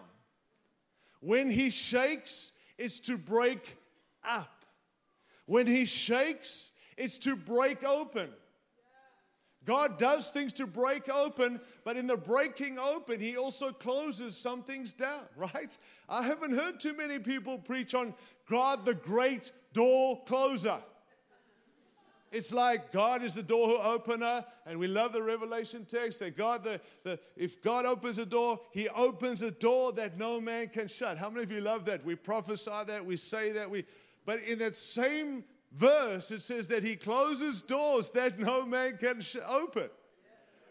When 1.21 1.51
he 1.51 1.71
shakes, 1.71 2.53
it's 2.77 3.01
to 3.01 3.19
break 3.19 3.77
up. 4.25 4.65
When 5.47 5.67
he 5.67 5.85
shakes, 5.85 6.71
it's 6.99 7.19
to 7.19 7.37
break 7.37 7.85
open. 7.85 8.31
God 9.65 9.99
does 9.99 10.31
things 10.31 10.55
to 10.55 10.67
break 10.67 11.11
open, 11.11 11.61
but 11.85 11.99
in 11.99 12.07
the 12.07 12.17
breaking 12.17 12.79
open, 12.79 13.21
He 13.21 13.37
also 13.37 13.71
closes 13.71 14.37
some 14.37 14.63
things 14.63 14.95
down, 14.95 15.21
right? 15.37 15.77
I 16.09 16.23
haven't 16.23 16.55
heard 16.55 16.81
too 16.81 16.95
many 16.95 17.19
people 17.19 17.59
preach 17.59 17.95
on 17.95 18.15
God, 18.49 18.85
the 18.85 18.95
great 18.95 19.53
door 19.73 20.23
closer. 20.25 20.79
It's 22.31 22.53
like 22.53 22.93
God 22.93 23.23
is 23.23 23.35
the 23.35 23.43
door 23.43 23.81
opener, 23.83 24.45
and 24.67 24.79
we 24.79 24.87
love 24.87 25.13
the 25.13 25.23
Revelation 25.23 25.87
text 25.87 26.21
that 26.21 26.37
God, 26.37 26.63
the, 26.63 26.81
the, 27.03 27.19
if 27.37 27.63
God 27.63 27.87
opens 27.87 28.19
a 28.19 28.27
door, 28.27 28.61
He 28.73 28.89
opens 28.89 29.43
a 29.43 29.51
door 29.51 29.93
that 29.93 30.19
no 30.19 30.41
man 30.41 30.69
can 30.69 30.89
shut. 30.89 31.17
How 31.17 31.31
many 31.31 31.43
of 31.43 31.53
you 31.53 31.61
love 31.61 31.85
that? 31.87 32.05
We 32.05 32.17
prophesy 32.17 32.71
that, 32.87 33.05
we 33.05 33.17
say 33.17 33.53
that, 33.53 33.71
we, 33.71 33.85
but 34.27 34.41
in 34.41 34.59
that 34.59 34.75
same 34.75 35.45
verse, 35.73 36.31
it 36.31 36.41
says 36.41 36.69
that 36.69 36.83
he 36.83 36.97
closes 36.97 37.63
doors 37.63 38.11
that 38.11 38.39
no 38.39 38.65
man 38.65 38.97
can 38.99 39.21
sh- 39.21 39.37
open. 39.47 39.89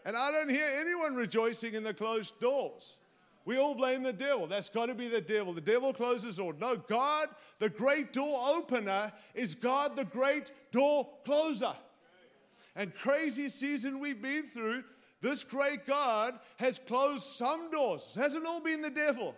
And 0.04 0.16
I 0.16 0.30
don't 0.30 0.48
hear 0.48 0.68
anyone 0.80 1.14
rejoicing 1.14 1.74
in 1.74 1.82
the 1.82 1.94
closed 1.94 2.38
doors. 2.40 2.98
We 3.44 3.56
all 3.56 3.74
blame 3.74 4.02
the 4.02 4.12
devil. 4.12 4.46
That's 4.46 4.68
got 4.68 4.86
to 4.86 4.94
be 4.94 5.08
the 5.08 5.20
devil. 5.20 5.52
The 5.54 5.60
devil 5.60 5.92
closes 5.92 6.36
doors. 6.36 6.56
No, 6.60 6.76
God, 6.76 7.28
the 7.58 7.70
great 7.70 8.12
door 8.12 8.38
opener, 8.46 9.12
is 9.34 9.54
God, 9.54 9.96
the 9.96 10.04
great 10.04 10.52
door 10.70 11.08
closer. 11.24 11.72
And 12.76 12.94
crazy 12.94 13.48
season 13.48 14.00
we've 14.00 14.20
been 14.20 14.44
through, 14.44 14.84
this 15.20 15.44
great 15.44 15.86
God 15.86 16.38
has 16.58 16.78
closed 16.78 17.24
some 17.24 17.70
doors. 17.70 18.14
Hasn't 18.14 18.46
all 18.46 18.60
been 18.60 18.82
the 18.82 18.90
devil. 18.90 19.34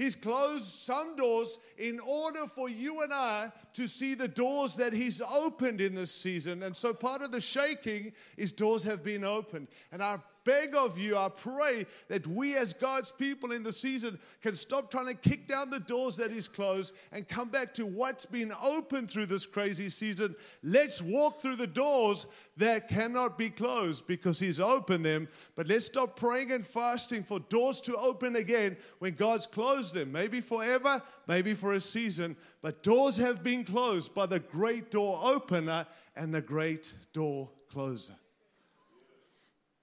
He's 0.00 0.14
closed 0.14 0.64
some 0.64 1.14
doors 1.14 1.58
in 1.76 2.00
order 2.00 2.46
for 2.46 2.70
you 2.70 3.02
and 3.02 3.12
I 3.12 3.52
to 3.74 3.86
see 3.86 4.14
the 4.14 4.28
doors 4.28 4.74
that 4.76 4.94
He's 4.94 5.20
opened 5.20 5.82
in 5.82 5.94
this 5.94 6.10
season. 6.10 6.62
And 6.62 6.74
so 6.74 6.94
part 6.94 7.20
of 7.20 7.32
the 7.32 7.40
shaking 7.40 8.12
is 8.38 8.50
doors 8.50 8.82
have 8.84 9.04
been 9.04 9.24
opened. 9.24 9.68
And 9.92 10.02
I 10.02 10.16
beg 10.50 10.74
of 10.74 10.98
you, 10.98 11.16
I 11.16 11.28
pray 11.28 11.86
that 12.08 12.26
we 12.26 12.56
as 12.56 12.72
God's 12.72 13.12
people 13.12 13.52
in 13.52 13.62
the 13.62 13.72
season 13.72 14.18
can 14.42 14.56
stop 14.56 14.90
trying 14.90 15.06
to 15.06 15.14
kick 15.14 15.46
down 15.46 15.70
the 15.70 15.78
doors 15.78 16.16
that 16.16 16.32
He's 16.32 16.48
closed 16.48 16.92
and 17.12 17.28
come 17.28 17.50
back 17.50 17.72
to 17.74 17.86
what's 17.86 18.26
been 18.26 18.52
open 18.60 19.06
through 19.06 19.26
this 19.26 19.46
crazy 19.46 19.88
season. 19.88 20.34
Let's 20.64 21.00
walk 21.00 21.40
through 21.40 21.54
the 21.54 21.68
doors 21.68 22.26
that 22.56 22.88
cannot 22.88 23.38
be 23.38 23.48
closed 23.48 24.08
because 24.08 24.40
He's 24.40 24.58
opened 24.58 25.04
them. 25.04 25.28
But 25.54 25.68
let's 25.68 25.86
stop 25.86 26.16
praying 26.16 26.50
and 26.50 26.66
fasting 26.66 27.22
for 27.22 27.38
doors 27.38 27.80
to 27.82 27.96
open 27.96 28.34
again 28.34 28.76
when 28.98 29.14
God's 29.14 29.46
closed 29.46 29.94
them. 29.94 30.10
Maybe 30.10 30.40
forever, 30.40 31.00
maybe 31.28 31.54
for 31.54 31.74
a 31.74 31.80
season. 31.80 32.36
But 32.60 32.82
doors 32.82 33.18
have 33.18 33.44
been 33.44 33.62
closed 33.62 34.16
by 34.16 34.26
the 34.26 34.40
great 34.40 34.90
door 34.90 35.20
opener 35.22 35.86
and 36.16 36.34
the 36.34 36.42
great 36.42 36.92
door 37.12 37.50
closer. 37.70 38.16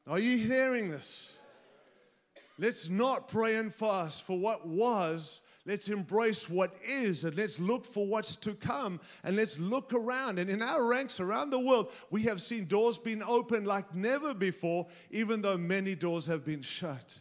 Are 0.07 0.19
you 0.19 0.37
hearing 0.37 0.89
this? 0.89 1.35
Let's 2.57 2.89
not 2.89 3.27
pray 3.27 3.57
and 3.57 3.73
fast 3.73 4.23
for 4.23 4.39
what 4.39 4.65
was. 4.65 5.41
Let's 5.65 5.89
embrace 5.89 6.49
what 6.49 6.73
is 6.87 7.25
and 7.25 7.35
let's 7.35 7.59
look 7.59 7.85
for 7.85 8.07
what's 8.07 8.37
to 8.37 8.53
come 8.53 9.01
and 9.25 9.35
let's 9.35 9.59
look 9.59 9.93
around. 9.93 10.39
And 10.39 10.49
in 10.49 10.61
our 10.61 10.85
ranks 10.85 11.19
around 11.19 11.49
the 11.49 11.59
world, 11.59 11.91
we 12.09 12.23
have 12.23 12.41
seen 12.41 12.65
doors 12.65 12.97
being 12.97 13.21
opened 13.21 13.67
like 13.67 13.93
never 13.93 14.33
before, 14.33 14.87
even 15.11 15.41
though 15.41 15.57
many 15.57 15.93
doors 15.93 16.25
have 16.27 16.45
been 16.45 16.61
shut. 16.61 17.19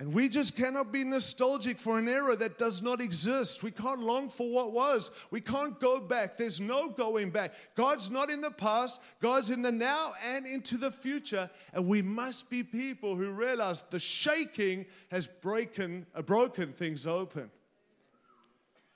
And 0.00 0.14
we 0.14 0.28
just 0.28 0.56
cannot 0.56 0.92
be 0.92 1.02
nostalgic 1.02 1.76
for 1.76 1.98
an 1.98 2.08
era 2.08 2.36
that 2.36 2.56
does 2.56 2.82
not 2.82 3.00
exist. 3.00 3.64
We 3.64 3.72
can't 3.72 4.00
long 4.00 4.28
for 4.28 4.48
what 4.48 4.72
was. 4.72 5.10
We 5.32 5.40
can't 5.40 5.78
go 5.80 5.98
back. 5.98 6.36
There's 6.36 6.60
no 6.60 6.88
going 6.88 7.30
back. 7.30 7.52
God's 7.74 8.08
not 8.08 8.30
in 8.30 8.40
the 8.40 8.52
past, 8.52 9.02
God's 9.20 9.50
in 9.50 9.60
the 9.60 9.72
now 9.72 10.12
and 10.24 10.46
into 10.46 10.76
the 10.76 10.92
future. 10.92 11.50
And 11.74 11.88
we 11.88 12.00
must 12.00 12.48
be 12.48 12.62
people 12.62 13.16
who 13.16 13.32
realize 13.32 13.82
the 13.82 13.98
shaking 13.98 14.86
has 15.10 15.26
broken, 15.26 16.06
uh, 16.14 16.22
broken 16.22 16.72
things 16.72 17.04
open. 17.04 17.50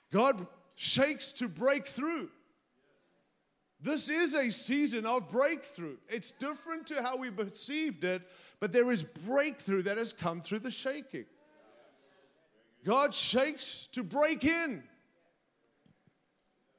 God 0.09 0.47
shakes 0.75 1.33
to 1.33 1.49
break 1.49 1.85
through. 1.85 2.29
This 3.83 4.09
is 4.09 4.33
a 4.33 4.49
season 4.49 5.05
of 5.05 5.29
breakthrough. 5.29 5.97
It's 6.07 6.31
different 6.31 6.87
to 6.87 7.03
how 7.03 7.17
we 7.17 7.29
perceived 7.29 8.05
it, 8.05 8.21
but 8.61 8.71
there 8.71 8.89
is 8.93 9.03
breakthrough 9.03 9.81
that 9.81 9.97
has 9.97 10.13
come 10.13 10.39
through 10.39 10.59
the 10.59 10.71
shaking. 10.71 11.25
God 12.85 13.13
shakes 13.13 13.87
to 13.91 14.01
break 14.01 14.45
in. 14.45 14.83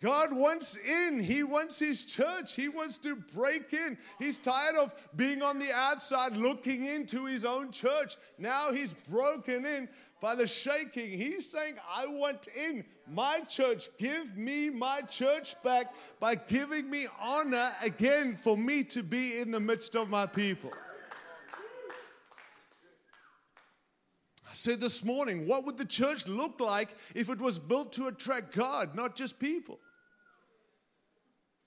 God 0.00 0.34
wants 0.34 0.76
in. 0.76 1.20
He 1.20 1.42
wants 1.42 1.78
His 1.78 2.06
church. 2.06 2.54
He 2.54 2.68
wants 2.68 2.96
to 2.98 3.16
break 3.16 3.74
in. 3.74 3.98
He's 4.18 4.38
tired 4.38 4.76
of 4.76 4.94
being 5.14 5.42
on 5.42 5.58
the 5.58 5.72
outside 5.72 6.36
looking 6.36 6.86
into 6.86 7.26
His 7.26 7.44
own 7.44 7.70
church. 7.70 8.16
Now 8.38 8.72
He's 8.72 8.94
broken 8.94 9.66
in 9.66 9.90
by 10.22 10.34
the 10.34 10.46
shaking. 10.46 11.10
He's 11.10 11.50
saying, 11.50 11.76
I 11.94 12.06
want 12.06 12.48
in 12.48 12.84
my 13.08 13.40
church. 13.40 13.88
Give 13.98 14.36
me 14.36 14.70
my 14.70 15.02
church 15.02 15.60
back 15.62 15.94
by 16.20 16.34
giving 16.34 16.88
me 16.88 17.06
honor 17.20 17.72
again 17.82 18.36
for 18.36 18.56
me 18.56 18.84
to 18.84 19.02
be 19.02 19.38
in 19.38 19.50
the 19.50 19.60
midst 19.60 19.94
of 19.94 20.08
my 20.08 20.26
people. 20.26 20.72
I 24.48 24.52
said 24.52 24.80
this 24.80 25.04
morning, 25.04 25.46
what 25.48 25.64
would 25.66 25.76
the 25.76 25.84
church 25.84 26.28
look 26.28 26.60
like 26.60 26.96
if 27.14 27.28
it 27.28 27.38
was 27.38 27.58
built 27.58 27.92
to 27.94 28.06
attract 28.06 28.54
God, 28.54 28.94
not 28.94 29.16
just 29.16 29.38
people? 29.38 29.80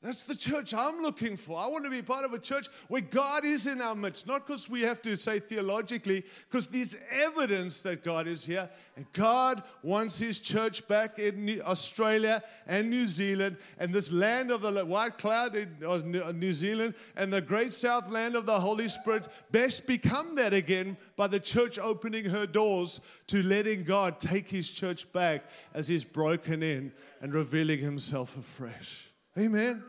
That's 0.07 0.23
the 0.23 0.37
church 0.37 0.73
I'm 0.73 1.01
looking 1.01 1.35
for. 1.35 1.59
I 1.59 1.67
want 1.67 1.83
to 1.83 1.89
be 1.89 2.01
part 2.01 2.23
of 2.23 2.31
a 2.31 2.39
church 2.39 2.69
where 2.87 3.01
God 3.01 3.43
is 3.43 3.67
in 3.67 3.81
our 3.81 3.93
midst, 3.93 4.25
not 4.25 4.47
because 4.47 4.69
we 4.69 4.79
have 4.83 5.01
to 5.01 5.17
say 5.17 5.41
theologically, 5.41 6.23
because 6.49 6.67
there's 6.67 6.95
evidence 7.11 7.81
that 7.81 8.05
God 8.05 8.25
is 8.25 8.45
here. 8.45 8.69
And 8.95 9.05
God 9.11 9.63
wants 9.83 10.17
His 10.17 10.39
church 10.39 10.87
back 10.87 11.19
in 11.19 11.61
Australia 11.65 12.41
and 12.67 12.89
New 12.89 13.05
Zealand 13.05 13.57
and 13.79 13.93
this 13.93 14.09
land 14.09 14.49
of 14.49 14.61
the 14.61 14.85
white 14.85 15.17
cloud 15.17 15.57
in 15.57 16.39
New 16.39 16.53
Zealand 16.53 16.95
and 17.17 17.33
the 17.33 17.41
great 17.41 17.73
south 17.73 18.09
land 18.09 18.37
of 18.37 18.45
the 18.45 18.61
Holy 18.61 18.87
Spirit 18.87 19.27
best 19.51 19.87
become 19.87 20.35
that 20.35 20.53
again 20.53 20.95
by 21.17 21.27
the 21.27 21.41
church 21.41 21.77
opening 21.77 22.23
her 22.23 22.47
doors 22.47 23.01
to 23.27 23.43
letting 23.43 23.83
God 23.83 24.21
take 24.21 24.47
His 24.47 24.71
church 24.71 25.11
back 25.11 25.43
as 25.73 25.89
He's 25.89 26.05
broken 26.05 26.63
in 26.63 26.93
and 27.19 27.33
revealing 27.33 27.79
Himself 27.79 28.37
afresh. 28.37 29.11
Amen. 29.37 29.83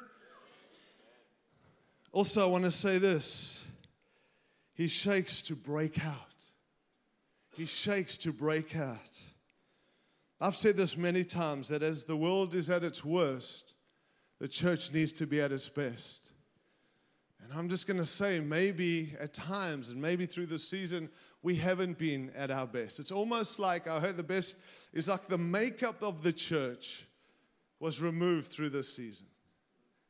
Also, 2.12 2.42
I 2.42 2.46
want 2.46 2.64
to 2.64 2.70
say 2.70 2.98
this 2.98 3.66
He 4.74 4.88
shakes 4.88 5.42
to 5.42 5.54
break 5.54 6.04
out. 6.04 6.14
He 7.56 7.66
shakes 7.66 8.16
to 8.18 8.32
break 8.32 8.76
out. 8.76 9.22
I've 10.40 10.54
said 10.54 10.76
this 10.76 10.96
many 10.96 11.24
times 11.24 11.68
that 11.68 11.82
as 11.82 12.04
the 12.04 12.16
world 12.16 12.54
is 12.54 12.70
at 12.70 12.84
its 12.84 13.04
worst, 13.04 13.74
the 14.38 14.46
church 14.46 14.92
needs 14.92 15.12
to 15.14 15.26
be 15.26 15.40
at 15.40 15.50
its 15.50 15.68
best. 15.68 16.30
And 17.42 17.52
I'm 17.52 17.68
just 17.68 17.86
going 17.86 17.96
to 17.96 18.04
say, 18.04 18.38
maybe 18.38 19.16
at 19.18 19.34
times, 19.34 19.90
and 19.90 20.00
maybe 20.00 20.26
through 20.26 20.46
the 20.46 20.58
season, 20.58 21.08
we 21.42 21.56
haven't 21.56 21.98
been 21.98 22.30
at 22.36 22.50
our 22.50 22.66
best. 22.66 23.00
It's 23.00 23.10
almost 23.10 23.58
like 23.58 23.88
I 23.88 24.00
heard 24.00 24.16
the 24.16 24.22
best 24.22 24.58
is 24.92 25.08
like 25.08 25.28
the 25.28 25.38
makeup 25.38 26.02
of 26.02 26.22
the 26.22 26.32
church 26.32 27.06
was 27.80 28.00
removed 28.00 28.46
through 28.52 28.70
this 28.70 28.94
season. 28.94 29.26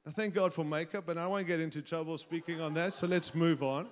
I 0.09 0.11
thank 0.11 0.33
God 0.33 0.55
for 0.55 0.65
makeup, 0.65 1.11
and 1.11 1.21
I 1.21 1.27
won't 1.27 1.47
get 1.47 1.61
into 1.61 1.83
trouble 1.83 2.17
speaking 2.17 2.63
on 2.63 2.73
that, 2.75 2.95
so 2.95 3.07
let's 3.07 3.35
move 3.35 3.63
on. 3.63 3.89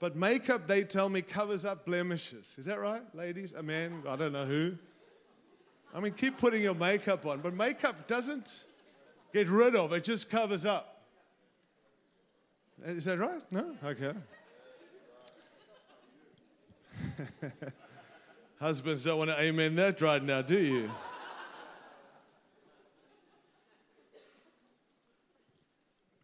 But 0.00 0.16
makeup, 0.16 0.66
they 0.66 0.84
tell 0.84 1.10
me, 1.10 1.20
covers 1.20 1.66
up 1.66 1.84
blemishes. 1.84 2.54
Is 2.56 2.64
that 2.64 2.80
right, 2.80 3.02
ladies? 3.14 3.52
A 3.52 3.62
man, 3.62 4.02
I 4.08 4.16
don't 4.16 4.32
know 4.32 4.46
who. 4.46 4.78
I 5.94 6.00
mean, 6.00 6.14
keep 6.14 6.38
putting 6.38 6.62
your 6.62 6.74
makeup 6.74 7.26
on, 7.26 7.40
but 7.40 7.52
makeup 7.52 8.06
doesn't 8.06 8.64
get 9.34 9.48
rid 9.48 9.76
of, 9.76 9.92
it 9.92 10.04
just 10.04 10.30
covers 10.30 10.64
up. 10.64 11.02
Is 12.82 13.04
that 13.04 13.18
right? 13.18 13.42
No? 13.50 13.76
Okay. 13.84 14.14
Husbands 18.58 19.04
don't 19.04 19.18
want 19.18 19.28
to 19.28 19.38
amen 19.38 19.74
that 19.76 20.00
right 20.00 20.24
now, 20.24 20.40
do 20.40 20.58
you? 20.58 20.90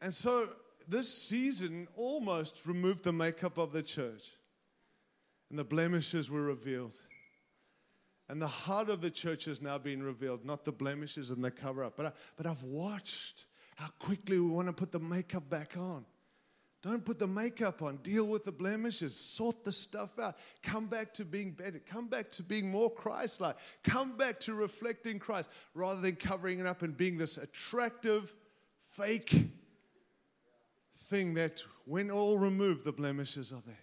And 0.01 0.15
so 0.15 0.49
this 0.89 1.13
season 1.13 1.89
almost 1.95 2.67
removed 2.67 3.05
the 3.05 3.13
makeup 3.13 3.59
of 3.59 3.73
the 3.73 3.83
church, 3.83 4.31
and 5.51 5.59
the 5.59 5.65
blemishes 5.65 6.31
were 6.31 6.43
revealed. 6.43 7.01
And 8.29 8.41
the 8.41 8.47
heart 8.47 8.89
of 8.89 9.01
the 9.01 9.11
church 9.11 9.47
has 9.47 9.61
now 9.61 9.77
been 9.77 10.03
revealed, 10.03 10.45
not 10.45 10.65
the 10.65 10.71
blemishes 10.71 11.33
and 11.33 11.43
the 11.43 11.51
cover 11.51 11.83
up. 11.83 11.97
But, 11.97 12.07
I, 12.07 12.13
but 12.37 12.47
I've 12.47 12.63
watched 12.63 13.47
how 13.75 13.89
quickly 13.99 14.39
we 14.39 14.49
want 14.49 14.69
to 14.69 14.73
put 14.73 14.93
the 14.93 15.01
makeup 15.01 15.51
back 15.51 15.77
on. 15.77 16.05
Don't 16.83 17.05
put 17.05 17.19
the 17.19 17.27
makeup 17.27 17.83
on. 17.83 17.97
Deal 17.99 18.25
with 18.25 18.45
the 18.45 18.53
blemishes. 18.53 19.15
Sort 19.15 19.65
the 19.65 19.73
stuff 19.73 20.19
out. 20.19 20.37
Come 20.63 20.87
back 20.87 21.13
to 21.15 21.25
being 21.25 21.51
better. 21.51 21.81
Come 21.81 22.07
back 22.07 22.31
to 22.33 22.43
being 22.43 22.71
more 22.71 22.89
Christ 22.89 23.41
like. 23.41 23.57
Come 23.83 24.17
back 24.17 24.41
to 24.41 24.55
reflecting 24.55 25.19
Christ 25.19 25.51
rather 25.75 26.01
than 26.01 26.17
covering 26.17 26.61
it 26.61 26.67
up 26.67 26.83
and 26.83 26.97
being 26.97 27.19
this 27.19 27.37
attractive, 27.37 28.33
fake 28.81 29.51
thing 31.09 31.35
that 31.35 31.63
when 31.85 32.11
all 32.11 32.39
removed, 32.39 32.85
the 32.85 32.93
blemishes 32.93 33.53
are 33.53 33.63
there. 33.67 33.77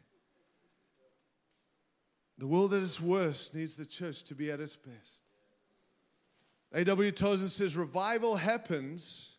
The 2.37 2.47
world 2.47 2.73
at 2.73 2.83
its 2.83 3.01
worst 3.01 3.55
needs 3.55 3.75
the 3.75 3.85
church 3.85 4.23
to 4.25 4.35
be 4.35 4.51
at 4.51 4.59
its 4.59 4.75
best. 4.75 5.21
A.W. 6.73 7.11
Tozer 7.11 7.47
says 7.47 7.75
revival 7.75 8.35
happens 8.35 9.37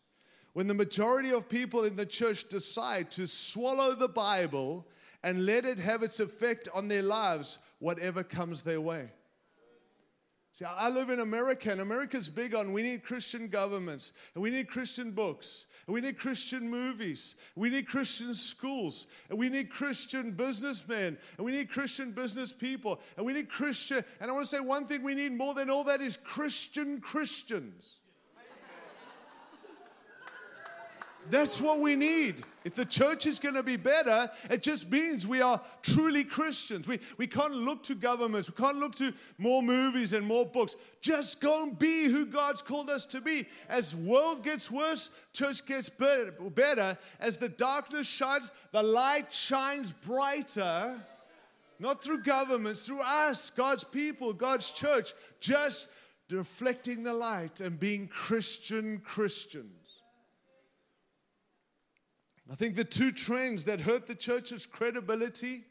when 0.53 0.67
the 0.67 0.73
majority 0.73 1.31
of 1.31 1.47
people 1.47 1.83
in 1.83 1.95
the 1.95 2.05
church 2.05 2.49
decide 2.49 3.11
to 3.11 3.27
swallow 3.27 3.93
the 3.93 4.09
Bible 4.09 4.87
and 5.23 5.45
let 5.45 5.65
it 5.65 5.79
have 5.79 6.03
its 6.03 6.19
effect 6.19 6.67
on 6.73 6.87
their 6.87 7.03
lives, 7.03 7.59
whatever 7.79 8.23
comes 8.23 8.63
their 8.63 8.81
way. 8.81 9.11
See, 10.51 10.65
I 10.65 10.89
live 10.89 11.09
in 11.09 11.19
America, 11.19 11.71
and 11.71 11.79
America's 11.79 12.27
big 12.27 12.55
on 12.55 12.73
we 12.73 12.81
need 12.81 13.03
Christian 13.03 13.47
governments, 13.47 14.13
and 14.33 14.43
we 14.43 14.49
need 14.49 14.67
Christian 14.67 15.11
books, 15.11 15.67
and 15.85 15.93
we 15.93 16.01
need 16.01 16.17
Christian 16.17 16.69
movies, 16.69 17.35
we 17.55 17.69
need 17.69 17.87
Christian 17.87 18.33
schools, 18.33 19.07
and 19.29 19.37
we 19.37 19.49
need 19.49 19.69
Christian 19.69 20.31
businessmen, 20.31 21.17
and 21.37 21.45
we 21.45 21.51
need 21.51 21.69
Christian 21.69 22.11
business 22.11 22.51
people, 22.51 22.99
and 23.15 23.25
we 23.25 23.33
need 23.33 23.47
Christian. 23.47 24.03
And 24.19 24.29
I 24.29 24.33
want 24.33 24.45
to 24.45 24.49
say 24.49 24.59
one 24.59 24.85
thing 24.85 25.03
we 25.03 25.15
need 25.15 25.33
more 25.33 25.53
than 25.53 25.69
all 25.69 25.83
that 25.85 26.01
is 26.01 26.17
Christian 26.17 26.99
Christians. 26.99 27.98
That's 31.29 31.61
what 31.61 31.79
we 31.79 31.95
need. 31.95 32.41
If 32.65 32.75
the 32.75 32.85
church 32.85 33.25
is 33.25 33.39
going 33.39 33.55
to 33.55 33.63
be 33.63 33.77
better, 33.77 34.29
it 34.49 34.61
just 34.61 34.91
means 34.91 35.25
we 35.25 35.41
are 35.41 35.61
truly 35.81 36.23
Christians. 36.23 36.87
We, 36.87 36.99
we 37.17 37.27
can't 37.27 37.53
look 37.53 37.83
to 37.83 37.95
governments, 37.95 38.49
we 38.49 38.63
can't 38.63 38.77
look 38.77 38.95
to 38.95 39.13
more 39.37 39.63
movies 39.63 40.13
and 40.13 40.25
more 40.25 40.45
books. 40.45 40.75
Just 41.01 41.39
go 41.39 41.63
and 41.63 41.77
be 41.77 42.05
who 42.05 42.25
God's 42.25 42.61
called 42.61 42.89
us 42.89 43.05
to 43.07 43.21
be. 43.21 43.47
As 43.69 43.95
world 43.95 44.43
gets 44.43 44.69
worse, 44.69 45.09
church 45.33 45.65
gets 45.65 45.89
better. 45.89 46.31
better. 46.31 46.97
As 47.19 47.37
the 47.37 47.49
darkness 47.49 48.07
shines, 48.07 48.51
the 48.71 48.83
light 48.83 49.31
shines 49.31 49.91
brighter. 49.91 50.99
Not 51.79 52.03
through 52.03 52.23
governments, 52.23 52.85
through 52.85 53.01
us, 53.01 53.51
God's 53.51 53.85
people, 53.85 54.33
God's 54.33 54.69
church, 54.71 55.13
just 55.39 55.89
reflecting 56.29 57.03
the 57.03 57.13
light 57.13 57.61
and 57.61 57.79
being 57.79 58.07
Christian 58.07 58.99
Christians. 58.99 59.78
I 62.51 62.55
think 62.55 62.75
the 62.75 62.83
two 62.83 63.11
trends 63.11 63.65
that 63.65 63.81
hurt 63.81 64.07
the 64.07 64.15
church's 64.15 64.65
credibility 64.65 65.65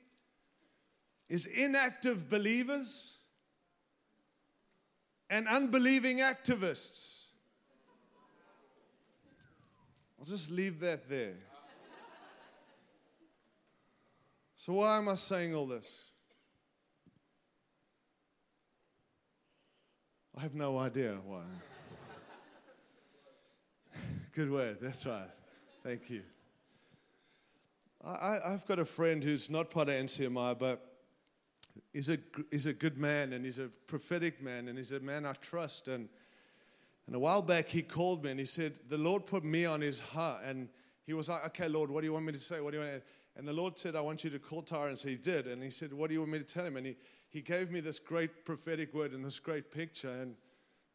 is 1.29 1.47
inactive 1.47 2.31
believers 2.31 3.19
and 5.29 5.49
unbelieving 5.49 6.19
activists. 6.19 7.27
I'll 10.19 10.25
just 10.25 10.51
leave 10.51 10.81
that 10.81 11.09
there. 11.09 11.35
So, 14.55 14.75
why 14.75 14.99
am 14.99 15.09
I 15.09 15.15
saying 15.15 15.55
all 15.55 15.67
this? 15.67 16.11
I 20.37 20.43
have 20.43 20.55
no 20.55 20.79
idea 20.79 21.17
why. 21.25 21.43
Good 24.33 24.51
word, 24.51 24.79
that's 24.81 25.05
right. 25.07 25.31
Thank 25.83 26.11
you. 26.11 26.23
I, 28.05 28.39
have 28.45 28.67
got 28.67 28.79
a 28.79 28.85
friend 28.85 29.23
who's 29.23 29.51
not 29.51 29.71
part 29.71 29.89
of 29.89 29.95
NCMI, 29.95 30.59
but 30.59 30.89
he's 31.93 32.09
a, 32.09 32.19
he's 32.51 32.67
a 32.67 32.73
good 32.73 32.97
man 32.97 33.33
and 33.33 33.45
he's 33.45 33.59
a 33.59 33.69
prophetic 33.87 34.43
man 34.43 34.69
and 34.69 34.79
he's 34.79 34.93
a 34.93 35.01
man 35.01 35.27
I 35.27 35.33
trust. 35.33 35.89
And, 35.89 36.09
and 37.07 37.17
a 37.17 37.19
while 37.19 37.43
back, 37.43 37.69
he 37.69 37.83
called 37.83 38.25
me 38.25 38.31
and 38.31 38.41
he 38.41 38.47
said, 38.47 38.79
The 38.89 38.99
Lord 38.99 39.27
put 39.27 39.45
me 39.45 39.65
on 39.65 39.81
his 39.81 39.99
heart. 39.99 40.43
And 40.45 40.69
he 41.07 41.13
was 41.13 41.29
like, 41.29 41.45
Okay, 41.47 41.69
Lord, 41.69 41.91
what 41.91 42.03
do 42.03 42.07
you 42.07 42.13
want 42.13 42.27
me 42.27 42.33
to 42.33 42.39
say? 42.39 42.61
What 42.61 42.73
do 42.73 42.79
you 42.79 42.85
want? 42.85 43.03
And 43.37 43.47
the 43.47 43.53
Lord 43.53 43.79
said, 43.79 43.97
I 43.97 44.01
want 44.01 44.25
you 44.25 44.31
to 44.31 44.39
call. 44.39 44.65
And 44.73 44.99
so 44.99 45.09
he 45.09 45.17
did. 45.17 45.47
And 45.47 45.63
he 45.63 45.71
said, 45.71 45.93
What 45.93 46.09
do 46.09 46.15
you 46.15 46.21
want 46.21 46.33
me 46.33 46.39
to 46.39 46.45
tell 46.45 46.65
him? 46.65 46.77
And 46.77 46.87
he, 46.87 46.97
he 47.29 47.41
gave 47.41 47.71
me 47.71 47.81
this 47.81 47.99
great 47.99 48.45
prophetic 48.45 48.95
word 48.95 49.13
and 49.13 49.25
this 49.25 49.41
great 49.41 49.73
picture. 49.73 50.11
And 50.11 50.35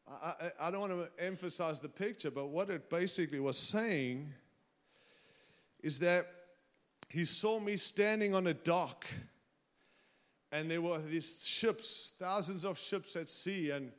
I, 0.08 0.34
I, 0.60 0.68
I 0.68 0.72
don't 0.72 0.82
want 0.82 0.94
to 0.94 1.24
emphasize 1.24 1.80
the 1.80 1.90
picture, 1.90 2.32
but 2.32 2.48
what 2.48 2.70
it 2.70 2.90
basically 2.90 3.40
was 3.40 3.58
saying 3.58 4.34
is 5.82 6.00
that 6.00 6.28
he 7.14 7.26
saw 7.26 7.60
me 7.60 7.76
standing 7.76 8.34
on 8.34 8.48
a 8.48 8.56
dock, 8.56 9.06
and 10.52 10.72
there 10.72 10.82
were 10.82 10.98
these 10.98 11.46
ships, 11.46 12.12
thousands 12.18 12.66
of 12.66 12.80
ships 12.80 13.16
at 13.16 13.30
sea, 13.30 13.70
and 13.70 13.92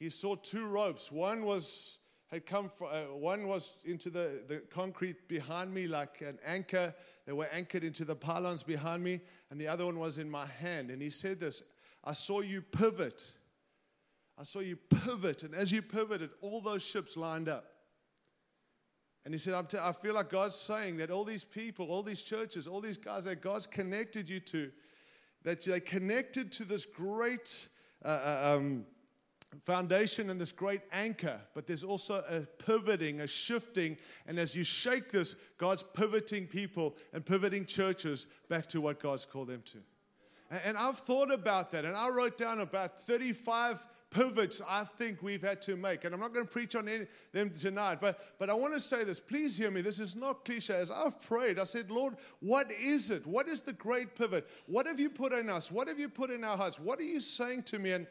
he 0.00 0.10
saw 0.10 0.34
two 0.34 0.66
ropes. 0.66 1.12
One 1.12 1.44
was 1.44 1.98
had 2.32 2.44
come 2.44 2.68
from, 2.68 2.88
uh, 2.90 3.14
one 3.14 3.46
was 3.46 3.76
into 3.84 4.10
the, 4.10 4.42
the 4.48 4.56
concrete 4.70 5.28
behind 5.28 5.72
me 5.72 5.86
like 5.86 6.20
an 6.20 6.36
anchor. 6.44 6.92
They 7.26 7.32
were 7.32 7.46
anchored 7.52 7.84
into 7.84 8.04
the 8.04 8.16
pylons 8.16 8.64
behind 8.64 9.04
me, 9.04 9.20
and 9.52 9.60
the 9.60 9.68
other 9.68 9.86
one 9.86 10.00
was 10.00 10.18
in 10.18 10.28
my 10.28 10.46
hand. 10.46 10.90
And 10.90 11.00
he 11.00 11.10
said 11.10 11.38
this 11.38 11.62
I 12.02 12.12
saw 12.12 12.40
you 12.40 12.60
pivot. 12.60 13.30
I 14.36 14.42
saw 14.42 14.58
you 14.58 14.74
pivot, 14.74 15.44
and 15.44 15.54
as 15.54 15.70
you 15.70 15.80
pivoted, 15.80 16.30
all 16.40 16.60
those 16.60 16.82
ships 16.82 17.16
lined 17.16 17.48
up. 17.48 17.71
And 19.24 19.32
he 19.32 19.38
said, 19.38 19.68
t- 19.68 19.78
I 19.80 19.92
feel 19.92 20.14
like 20.14 20.30
God's 20.30 20.56
saying 20.56 20.96
that 20.96 21.10
all 21.10 21.24
these 21.24 21.44
people, 21.44 21.90
all 21.90 22.02
these 22.02 22.22
churches, 22.22 22.66
all 22.66 22.80
these 22.80 22.98
guys 22.98 23.24
that 23.24 23.40
God's 23.40 23.66
connected 23.66 24.28
you 24.28 24.40
to, 24.40 24.70
that 25.44 25.62
they 25.64 25.80
connected 25.80 26.50
to 26.52 26.64
this 26.64 26.84
great 26.84 27.68
uh, 28.04 28.08
uh 28.08 28.56
um, 28.56 28.84
foundation 29.60 30.30
and 30.30 30.40
this 30.40 30.52
great 30.52 30.80
anchor, 30.92 31.40
but 31.54 31.66
there's 31.66 31.84
also 31.84 32.24
a 32.28 32.40
pivoting, 32.40 33.20
a 33.20 33.26
shifting. 33.26 33.96
And 34.26 34.38
as 34.38 34.56
you 34.56 34.64
shake 34.64 35.10
this, 35.12 35.36
God's 35.58 35.82
pivoting 35.82 36.46
people 36.46 36.96
and 37.12 37.24
pivoting 37.24 37.66
churches 37.66 38.26
back 38.48 38.66
to 38.68 38.80
what 38.80 38.98
God's 39.00 39.26
called 39.26 39.48
them 39.48 39.62
to. 39.66 39.78
And 40.64 40.76
I've 40.76 40.98
thought 40.98 41.32
about 41.32 41.70
that, 41.70 41.84
and 41.84 41.96
I 41.96 42.10
wrote 42.10 42.36
down 42.36 42.60
about 42.60 43.00
35 43.00 43.82
pivots 44.12 44.60
I 44.68 44.84
think 44.84 45.22
we've 45.22 45.42
had 45.42 45.62
to 45.62 45.76
make. 45.76 46.04
And 46.04 46.14
I'm 46.14 46.20
not 46.20 46.32
going 46.32 46.46
to 46.46 46.52
preach 46.52 46.76
on 46.76 46.88
any, 46.88 47.06
them 47.32 47.50
tonight, 47.50 47.98
but, 48.00 48.20
but 48.38 48.50
I 48.50 48.54
want 48.54 48.74
to 48.74 48.80
say 48.80 49.04
this. 49.04 49.18
Please 49.18 49.58
hear 49.58 49.70
me. 49.70 49.80
This 49.80 49.98
is 49.98 50.14
not 50.14 50.44
cliche. 50.44 50.74
As 50.74 50.90
I've 50.90 51.20
prayed, 51.22 51.58
I 51.58 51.64
said, 51.64 51.90
Lord, 51.90 52.16
what 52.40 52.70
is 52.70 53.10
it? 53.10 53.26
What 53.26 53.48
is 53.48 53.62
the 53.62 53.72
great 53.72 54.14
pivot? 54.14 54.48
What 54.66 54.86
have 54.86 55.00
you 55.00 55.10
put 55.10 55.32
in 55.32 55.48
us? 55.48 55.72
What 55.72 55.88
have 55.88 55.98
you 55.98 56.08
put 56.08 56.30
in 56.30 56.44
our 56.44 56.56
hearts? 56.56 56.78
What 56.78 56.98
are 56.98 57.04
you 57.04 57.20
saying 57.20 57.64
to 57.64 57.78
me? 57.78 57.92
And 57.92 58.06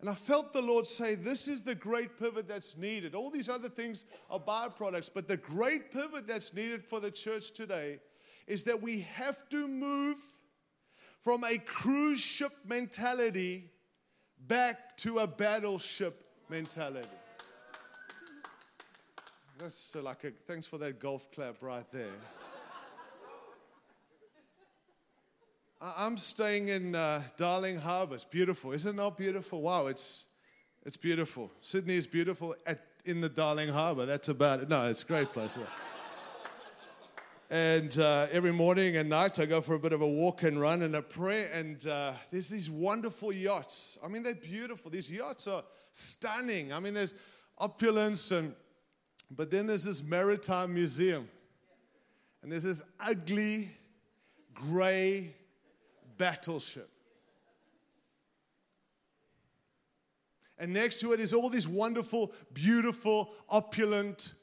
and 0.00 0.10
I 0.10 0.14
felt 0.14 0.52
the 0.52 0.60
Lord 0.60 0.86
say, 0.86 1.14
This 1.14 1.48
is 1.48 1.62
the 1.62 1.74
great 1.74 2.18
pivot 2.18 2.46
that's 2.46 2.76
needed. 2.76 3.14
All 3.14 3.30
these 3.30 3.48
other 3.48 3.70
things 3.70 4.04
are 4.28 4.38
byproducts, 4.38 5.08
but 5.14 5.28
the 5.28 5.38
great 5.38 5.90
pivot 5.90 6.26
that's 6.26 6.52
needed 6.52 6.84
for 6.84 7.00
the 7.00 7.10
church 7.10 7.52
today 7.52 8.00
is 8.46 8.64
that 8.64 8.82
we 8.82 9.00
have 9.00 9.48
to 9.48 9.66
move 9.66 10.18
from 11.20 11.42
a 11.44 11.56
cruise 11.56 12.20
ship 12.20 12.52
mentality 12.66 13.70
back 14.48 14.96
to 14.98 15.20
a 15.20 15.26
battleship 15.26 16.24
mentality. 16.48 17.08
That's 19.58 19.96
like 19.96 20.24
a 20.24 20.30
thanks 20.46 20.66
for 20.66 20.78
that 20.78 20.98
golf 20.98 21.30
clap 21.30 21.62
right 21.62 21.90
there. 21.92 22.12
I'm 25.80 26.16
staying 26.16 26.68
in 26.68 26.94
uh, 26.94 27.22
Darling 27.36 27.78
Harbour. 27.78 28.14
It's 28.14 28.24
beautiful. 28.24 28.72
Is 28.72 28.86
it 28.86 28.94
not 28.94 29.18
beautiful? 29.18 29.60
Wow, 29.60 29.86
it's, 29.88 30.24
it's 30.86 30.96
beautiful. 30.96 31.50
Sydney 31.60 31.96
is 31.96 32.06
beautiful 32.06 32.54
at, 32.66 32.80
in 33.04 33.20
the 33.20 33.28
Darling 33.28 33.68
Harbour. 33.68 34.06
That's 34.06 34.30
about 34.30 34.60
it. 34.60 34.70
No, 34.70 34.86
it's 34.86 35.02
a 35.02 35.06
great 35.06 35.30
place. 35.32 35.58
And 37.54 38.00
uh, 38.00 38.26
every 38.32 38.52
morning 38.52 38.96
and 38.96 39.08
night, 39.08 39.38
I 39.38 39.46
go 39.46 39.60
for 39.60 39.76
a 39.76 39.78
bit 39.78 39.92
of 39.92 40.02
a 40.02 40.08
walk 40.08 40.42
and 40.42 40.60
run 40.60 40.82
and 40.82 40.96
a 40.96 41.02
prayer. 41.02 41.52
And 41.52 41.86
uh, 41.86 42.14
there's 42.32 42.48
these 42.48 42.68
wonderful 42.68 43.32
yachts. 43.32 43.96
I 44.02 44.08
mean, 44.08 44.24
they're 44.24 44.34
beautiful. 44.34 44.90
These 44.90 45.08
yachts 45.08 45.46
are 45.46 45.62
stunning. 45.92 46.72
I 46.72 46.80
mean, 46.80 46.94
there's 46.94 47.14
opulence, 47.56 48.32
and 48.32 48.56
but 49.30 49.52
then 49.52 49.68
there's 49.68 49.84
this 49.84 50.02
maritime 50.02 50.74
museum, 50.74 51.28
and 52.42 52.50
there's 52.50 52.64
this 52.64 52.82
ugly, 52.98 53.70
gray 54.52 55.36
battleship. 56.18 56.90
And 60.58 60.72
next 60.72 60.98
to 61.02 61.12
it 61.12 61.20
is 61.20 61.32
all 61.32 61.50
these 61.50 61.68
wonderful, 61.68 62.32
beautiful, 62.52 63.32
opulent 63.48 64.34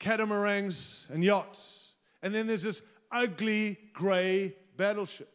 catamarans 0.00 1.06
and 1.12 1.22
yachts. 1.22 1.85
And 2.26 2.34
then 2.34 2.48
there's 2.48 2.64
this 2.64 2.82
ugly 3.12 3.78
gray 3.92 4.56
battleship. 4.76 5.32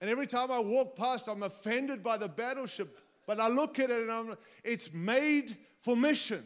And 0.00 0.08
every 0.08 0.26
time 0.26 0.50
I 0.50 0.58
walk 0.58 0.96
past, 0.96 1.28
I'm 1.28 1.42
offended 1.42 2.02
by 2.02 2.16
the 2.16 2.28
battleship. 2.28 2.98
But 3.26 3.38
I 3.38 3.48
look 3.48 3.78
at 3.78 3.90
it 3.90 4.00
and 4.00 4.10
I'm, 4.10 4.36
it's 4.64 4.94
made 4.94 5.54
for 5.80 5.94
mission. 5.94 6.42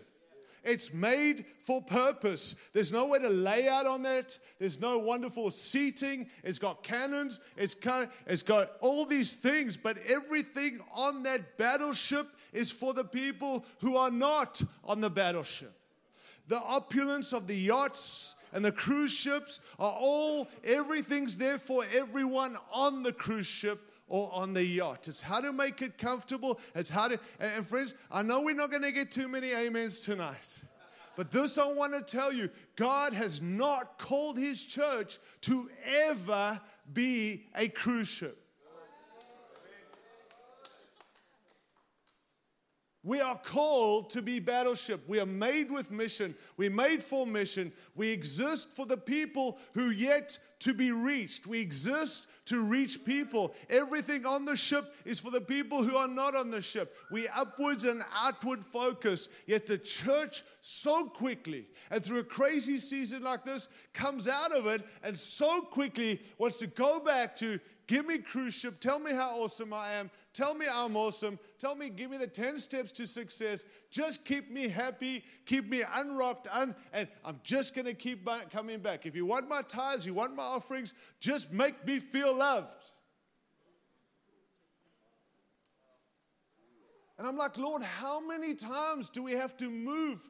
It's 0.64 0.92
made 0.92 1.44
for 1.60 1.80
purpose. 1.80 2.56
There's 2.72 2.92
no 2.92 3.06
way 3.06 3.20
to 3.20 3.28
lay 3.28 3.68
out 3.68 3.86
on 3.86 4.02
that. 4.02 4.36
There's 4.58 4.80
no 4.80 4.98
wonderful 4.98 5.52
seating. 5.52 6.26
It's 6.42 6.58
got 6.58 6.82
cannons. 6.82 7.38
It's 7.56 7.76
got, 7.76 8.10
it's 8.26 8.42
got 8.42 8.72
all 8.80 9.06
these 9.06 9.34
things, 9.34 9.76
but 9.76 9.96
everything 10.08 10.80
on 10.92 11.22
that 11.22 11.56
battleship 11.56 12.26
is 12.52 12.72
for 12.72 12.94
the 12.94 13.04
people 13.04 13.64
who 13.80 13.96
are 13.96 14.10
not 14.10 14.60
on 14.82 15.00
the 15.00 15.08
battleship. 15.08 15.72
The 16.48 16.60
opulence 16.60 17.32
of 17.32 17.46
the 17.46 17.56
yachts 17.56 18.35
and 18.56 18.64
the 18.64 18.72
cruise 18.72 19.12
ships 19.12 19.60
are 19.78 19.92
all, 19.92 20.48
everything's 20.64 21.36
there 21.36 21.58
for 21.58 21.84
everyone 21.94 22.56
on 22.72 23.02
the 23.02 23.12
cruise 23.12 23.46
ship 23.46 23.92
or 24.08 24.32
on 24.32 24.54
the 24.54 24.64
yacht. 24.64 25.08
It's 25.08 25.20
how 25.20 25.42
to 25.42 25.52
make 25.52 25.82
it 25.82 25.98
comfortable. 25.98 26.58
It's 26.74 26.88
how 26.88 27.08
to, 27.08 27.20
and 27.38 27.66
friends, 27.66 27.92
I 28.10 28.22
know 28.22 28.40
we're 28.40 28.54
not 28.54 28.70
going 28.70 28.82
to 28.82 28.92
get 28.92 29.10
too 29.10 29.28
many 29.28 29.54
amens 29.54 30.00
tonight. 30.00 30.58
But 31.16 31.30
this 31.30 31.58
I 31.58 31.70
want 31.70 31.92
to 31.92 32.00
tell 32.00 32.32
you 32.32 32.48
God 32.76 33.12
has 33.12 33.42
not 33.42 33.98
called 33.98 34.38
his 34.38 34.64
church 34.64 35.18
to 35.42 35.68
ever 36.06 36.58
be 36.90 37.44
a 37.54 37.68
cruise 37.68 38.08
ship. 38.08 38.42
We 43.06 43.20
are 43.20 43.38
called 43.38 44.10
to 44.10 44.20
be 44.20 44.40
battleship. 44.40 45.00
We 45.06 45.20
are 45.20 45.26
made 45.26 45.70
with 45.70 45.92
mission. 45.92 46.34
We're 46.56 46.70
made 46.70 47.04
for 47.04 47.24
mission. 47.24 47.72
We 47.94 48.10
exist 48.10 48.72
for 48.72 48.84
the 48.84 48.96
people 48.96 49.58
who 49.74 49.90
yet 49.90 50.36
to 50.60 50.74
be 50.74 50.92
reached. 50.92 51.46
We 51.46 51.60
exist 51.60 52.28
to 52.46 52.64
reach 52.64 53.04
people. 53.04 53.54
Everything 53.68 54.24
on 54.24 54.44
the 54.44 54.56
ship 54.56 54.94
is 55.04 55.20
for 55.20 55.30
the 55.30 55.40
people 55.40 55.82
who 55.82 55.96
are 55.96 56.08
not 56.08 56.34
on 56.34 56.50
the 56.50 56.62
ship. 56.62 56.96
We 57.10 57.28
upwards 57.28 57.84
and 57.84 58.02
outward 58.14 58.64
focus. 58.64 59.28
Yet 59.46 59.66
the 59.66 59.78
church 59.78 60.42
so 60.60 61.04
quickly 61.04 61.66
and 61.90 62.04
through 62.04 62.20
a 62.20 62.24
crazy 62.24 62.78
season 62.78 63.22
like 63.22 63.44
this 63.44 63.68
comes 63.92 64.28
out 64.28 64.52
of 64.52 64.66
it 64.66 64.82
and 65.02 65.18
so 65.18 65.60
quickly 65.60 66.20
wants 66.38 66.58
to 66.58 66.66
go 66.66 67.00
back 67.00 67.36
to 67.36 67.60
Give 67.86 68.04
me 68.04 68.18
cruise 68.18 68.54
ship. 68.54 68.80
Tell 68.80 68.98
me 68.98 69.12
how 69.12 69.40
awesome 69.40 69.72
I 69.72 69.92
am. 69.92 70.10
Tell 70.32 70.54
me 70.54 70.66
I'm 70.70 70.96
awesome. 70.96 71.38
Tell 71.58 71.76
me, 71.76 71.88
give 71.88 72.10
me 72.10 72.16
the 72.16 72.26
10 72.26 72.58
steps 72.58 72.90
to 72.92 73.06
success. 73.06 73.64
Just 73.90 74.24
keep 74.24 74.50
me 74.50 74.68
happy. 74.68 75.24
Keep 75.46 75.70
me 75.70 75.84
unrocked. 75.94 76.48
Un- 76.52 76.74
and 76.92 77.06
I'm 77.24 77.38
just 77.44 77.76
to 77.76 77.94
keep 77.94 78.28
coming 78.50 78.80
back. 78.80 79.06
If 79.06 79.14
you 79.14 79.24
want 79.24 79.48
my 79.48 79.62
tithes, 79.62 80.04
you 80.04 80.14
want 80.14 80.34
my 80.34 80.45
offerings, 80.46 80.94
just 81.20 81.52
make 81.52 81.86
me 81.86 81.98
feel 81.98 82.34
loved. 82.34 82.90
And 87.18 87.26
I'm 87.26 87.36
like, 87.36 87.56
Lord, 87.56 87.82
how 87.82 88.26
many 88.26 88.54
times 88.54 89.08
do 89.08 89.22
we 89.22 89.32
have 89.32 89.56
to 89.56 89.70
move 89.70 90.20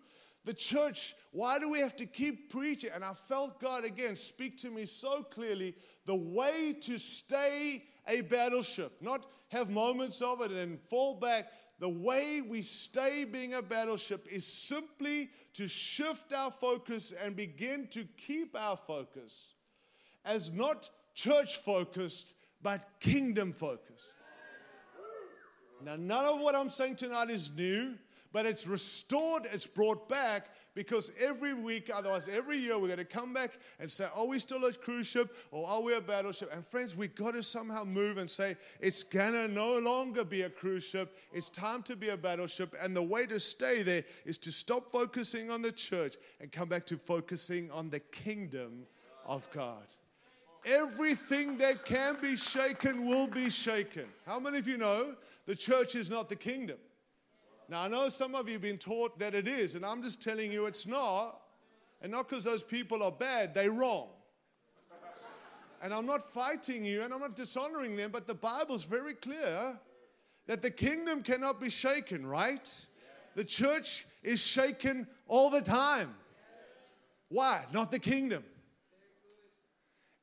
the 0.47 0.55
church, 0.55 1.17
why 1.33 1.59
do 1.59 1.69
we 1.69 1.81
have 1.81 1.97
to 1.97 2.07
keep 2.07 2.51
preaching? 2.51 2.91
And 2.95 3.05
I 3.05 3.15
felt 3.15 3.61
God 3.61 3.85
again 3.85 4.15
speak 4.15 4.57
to 4.59 4.71
me 4.71 4.87
so 4.87 5.25
clearly 5.25 5.75
the 6.07 6.15
way 6.15 6.73
to 6.83 6.99
stay 6.99 7.83
a 8.07 8.21
battleship, 8.21 8.93
not 9.01 9.27
have 9.49 9.71
moments 9.71 10.23
of 10.23 10.41
it 10.41 10.53
and 10.53 10.57
then 10.57 10.79
fall 10.79 11.15
back. 11.19 11.49
The 11.81 11.89
way 11.89 12.43
we 12.43 12.63
stay 12.63 13.25
being 13.25 13.55
a 13.55 13.61
battleship 13.61 14.29
is 14.31 14.47
simply 14.47 15.31
to 15.55 15.67
shift 15.67 16.33
our 16.33 16.53
focus 16.53 17.13
and 17.13 17.35
begin 17.35 17.89
to 17.89 18.05
keep 18.17 18.57
our 18.57 18.77
focus 18.77 19.56
as 20.27 20.51
not 20.51 20.91
church 21.15 21.57
focused, 21.57 22.37
but 22.63 22.87
kingdom 23.01 23.53
focused. 23.53 24.13
Now, 25.85 25.97
none 25.97 26.25
of 26.25 26.41
what 26.41 26.55
I'm 26.55 26.69
saying 26.69 26.97
tonight 26.97 27.31
is 27.31 27.53
new 27.57 27.95
but 28.37 28.45
it's 28.45 28.67
restored, 28.67 29.49
it's 29.51 29.67
brought 29.67 30.11
back 30.11 30.49
because 30.75 31.11
every 31.19 31.55
week, 31.55 31.91
otherwise, 31.91 32.29
every 32.29 32.59
year, 32.59 32.79
we're 32.79 32.89
going 32.89 32.99
to 32.99 33.05
come 33.07 33.33
back 33.33 33.53
and 33.81 33.91
say, 33.91 34.07
Are 34.15 34.27
we 34.27 34.39
still 34.39 34.63
a 34.67 34.75
cruise 34.75 35.07
ship 35.07 35.35
or 35.51 35.67
are 35.67 35.81
we 35.81 35.95
a 35.95 36.03
battleship? 36.03 36.51
And 36.53 36.63
friends, 36.63 36.95
we've 36.95 37.15
got 37.15 37.33
to 37.33 37.43
somehow 37.43 37.85
move 37.85 38.19
and 38.19 38.29
say, 38.29 38.59
It's 38.79 39.03
going 39.03 39.33
to 39.33 39.49
no 39.49 39.79
longer 39.79 40.23
be 40.23 40.43
a 40.43 40.51
cruise 40.51 40.85
ship. 40.85 41.17
It's 41.33 41.49
time 41.49 41.83
to 41.85 41.97
be 41.97 42.11
a 42.11 42.17
battleship. 42.19 42.75
And 42.79 42.95
the 42.95 43.03
way 43.03 43.25
to 43.25 43.41
stay 43.41 43.83
there 43.83 44.05
is 44.27 44.37
to 44.37 44.53
stop 44.53 44.91
focusing 44.91 45.51
on 45.51 45.63
the 45.63 45.73
church 45.73 46.17
and 46.39 46.53
come 46.53 46.69
back 46.69 46.85
to 46.89 46.99
focusing 46.99 47.71
on 47.71 47.89
the 47.89 48.01
kingdom 48.01 48.83
of 49.25 49.51
God. 49.51 49.87
Everything 50.67 51.57
that 51.59 51.85
can 51.85 52.17
be 52.21 52.37
shaken 52.37 53.07
will 53.07 53.29
be 53.29 53.49
shaken. 53.49 54.07
How 54.27 54.41
many 54.41 54.59
of 54.59 54.67
you 54.67 54.77
know 54.77 55.15
the 55.47 55.55
church 55.55 55.95
is 55.95 56.11
not 56.11 56.29
the 56.29 56.35
kingdom? 56.37 56.77
Now, 57.69 57.83
I 57.83 57.89
know 57.89 58.09
some 58.09 58.35
of 58.35 58.49
you 58.49 58.55
have 58.55 58.63
been 58.63 58.77
taught 58.77 59.19
that 59.21 59.35
it 59.35 59.47
is, 59.47 59.77
and 59.77 59.87
I'm 59.87 60.03
just 60.03 60.21
telling 60.21 60.51
you 60.51 60.67
it's 60.67 60.87
not. 60.87 61.41
And 62.03 62.13
not 62.13 62.29
because 62.29 62.45
those 62.45 62.63
people 62.63 63.03
are 63.03 63.13
bad, 63.13 63.55
they're 63.55 63.71
wrong. 63.71 64.09
And 65.83 65.95
I'm 65.95 66.07
not 66.07 66.23
fighting 66.23 66.85
you 66.85 67.03
and 67.03 67.13
I'm 67.13 67.21
not 67.21 67.37
dishonoring 67.37 67.97
them, 67.97 68.11
but 68.11 68.27
the 68.27 68.35
Bible's 68.35 68.85
very 68.85 69.15
clear 69.15 69.79
that 70.47 70.63
the 70.63 70.71
kingdom 70.71 71.23
cannot 71.23 71.61
be 71.61 71.71
shaken, 71.71 72.27
right? 72.27 72.87
The 73.35 73.45
church 73.45 74.07
is 74.23 74.41
shaken 74.41 75.07
all 75.29 75.51
the 75.51 75.61
time. 75.61 76.15
Why? 77.29 77.65
Not 77.73 77.91
the 77.91 77.99
kingdom. 77.99 78.43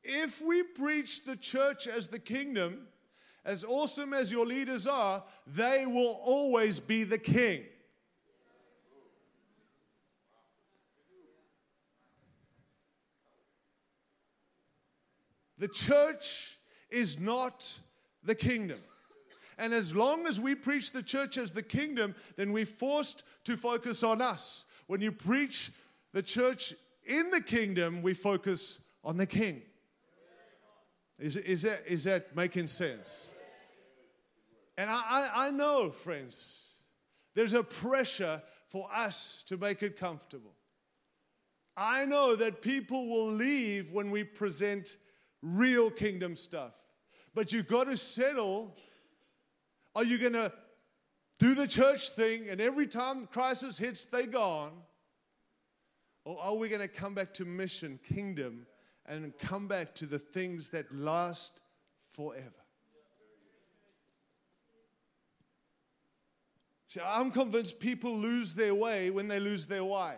If 0.04 0.42
we 0.42 0.64
preach 0.64 1.24
the 1.24 1.36
church 1.36 1.88
as 1.88 2.08
the 2.08 2.20
kingdom, 2.20 2.88
as 3.46 3.64
awesome 3.64 4.14
as 4.14 4.32
your 4.32 4.46
leaders 4.46 4.88
are, 4.88 5.24
they 5.48 5.86
will 5.86 6.20
always 6.24 6.80
be 6.80 7.04
the 7.04 7.18
king. 7.18 7.64
The 15.58 15.68
church 15.70 16.58
is 16.90 17.20
not 17.20 17.80
the 18.24 18.36
kingdom. 18.36 18.80
And 19.58 19.74
as 19.74 19.96
long 19.96 20.28
as 20.28 20.40
we 20.42 20.56
preach 20.56 20.92
the 20.92 21.04
church 21.04 21.38
as 21.38 21.52
the 21.52 21.64
kingdom, 21.64 22.16
then 22.36 22.52
we're 22.52 22.66
forced 22.66 23.24
to 23.46 23.56
focus 23.56 24.04
on 24.04 24.22
us. 24.22 24.66
When 24.88 25.00
you 25.00 25.12
preach 25.12 25.72
the 26.12 26.24
church 26.24 26.74
in 27.06 27.30
the 27.30 27.42
kingdom, 27.42 28.02
we 28.02 28.14
focus 28.14 28.80
on 29.04 29.18
the 29.18 29.26
king. 29.26 29.62
Is, 31.20 31.38
is, 31.38 31.62
that, 31.64 31.84
is 31.88 32.04
that 32.06 32.36
making 32.36 32.68
sense? 32.68 33.30
And 34.78 34.90
I, 34.90 34.94
I, 34.94 35.48
I 35.48 35.52
know, 35.52 35.90
friends, 35.90 36.72
there's 37.36 37.54
a 37.54 37.64
pressure 37.64 38.42
for 38.68 38.90
us 38.94 39.44
to 39.48 39.58
make 39.58 39.84
it 39.84 39.98
comfortable. 39.98 40.54
I 41.76 42.06
know 42.06 42.36
that 42.36 42.62
people 42.62 43.08
will 43.08 43.32
leave 43.32 43.92
when 43.92 44.12
we 44.12 44.24
present 44.24 44.98
real 45.42 45.90
kingdom 45.90 46.36
stuff. 46.36 46.76
But 47.34 47.52
you've 47.52 47.68
got 47.68 47.86
to 47.86 47.98
settle. 47.98 48.76
Are 49.96 50.04
you 50.04 50.18
going 50.18 50.34
to 50.34 50.52
do 51.40 51.56
the 51.56 51.68
church 51.68 52.10
thing 52.10 52.48
and 52.50 52.62
every 52.62 52.88
time 52.88 53.28
crisis 53.28 53.78
hits, 53.78 54.06
they're 54.06 54.28
gone? 54.28 54.72
Or 56.26 56.40
are 56.40 56.56
we 56.56 56.70
going 56.70 56.82
to 56.82 56.88
come 56.88 57.14
back 57.14 57.34
to 57.36 57.46
mission, 57.46 58.00
kingdom, 58.04 58.66
and 59.06 59.38
come 59.38 59.68
back 59.68 59.94
to 59.96 60.06
the 60.06 60.20
things 60.20 60.70
that 60.72 60.94
last 60.94 61.62
forever? 62.06 62.52
See, 66.88 67.02
I'm 67.04 67.32
convinced 67.32 67.80
people 67.80 68.16
lose 68.16 68.54
their 68.54 68.76
way 68.76 69.10
when 69.10 69.28
they 69.28 69.40
lose 69.40 69.66
their 69.66 69.84
why. 69.84 70.16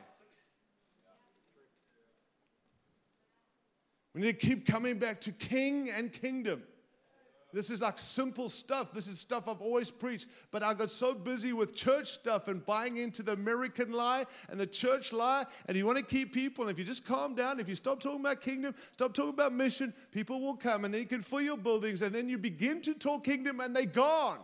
We 4.13 4.21
need 4.21 4.39
to 4.39 4.48
keep 4.48 4.65
coming 4.65 4.98
back 4.98 5.21
to 5.21 5.32
king 5.32 5.89
and 5.89 6.12
kingdom. 6.12 6.63
This 7.56 7.70
is 7.70 7.82
like 7.82 7.98
simple 7.98 8.50
stuff. 8.50 8.91
This 8.91 9.08
is 9.08 9.18
stuff 9.18 9.48
I've 9.48 9.62
always 9.62 9.89
preached. 9.89 10.28
But 10.52 10.62
I 10.62 10.74
got 10.74 10.89
so 10.91 11.13
busy 11.13 11.54
with 11.54 11.74
church 11.74 12.08
stuff 12.08 12.50
and 12.50 12.63
buying 12.65 12.98
into 12.98 13.24
the 13.24 13.32
American 13.32 13.94
lie 13.94 14.26
and 14.50 14.60
the 14.60 14.68
church 14.68 15.13
lie. 15.13 15.46
And 15.68 15.78
you 15.78 15.86
want 15.86 15.98
to 15.98 16.04
keep 16.04 16.34
people. 16.34 16.65
And 16.65 16.72
if 16.72 16.78
you 16.78 16.84
just 16.84 17.06
calm 17.06 17.34
down, 17.34 17.62
if 17.62 17.70
you 17.70 17.76
stop 17.76 18.02
talking 18.02 18.20
about 18.20 18.41
kingdom, 18.41 18.76
stop 18.91 19.13
talking 19.13 19.30
about 19.30 19.54
mission, 19.54 19.94
people 20.12 20.41
will 20.41 20.58
come 20.58 20.84
and 20.84 20.94
then 20.94 21.00
you 21.00 21.08
can 21.08 21.22
fill 21.22 21.39
your 21.39 21.56
buildings. 21.56 22.02
And 22.02 22.13
then 22.13 22.28
you 22.28 22.38
begin 22.38 22.82
to 22.82 22.94
talk 22.94 23.24
kingdom 23.24 23.62
and 23.62 23.74
they're 23.74 23.86
gone. 23.86 24.39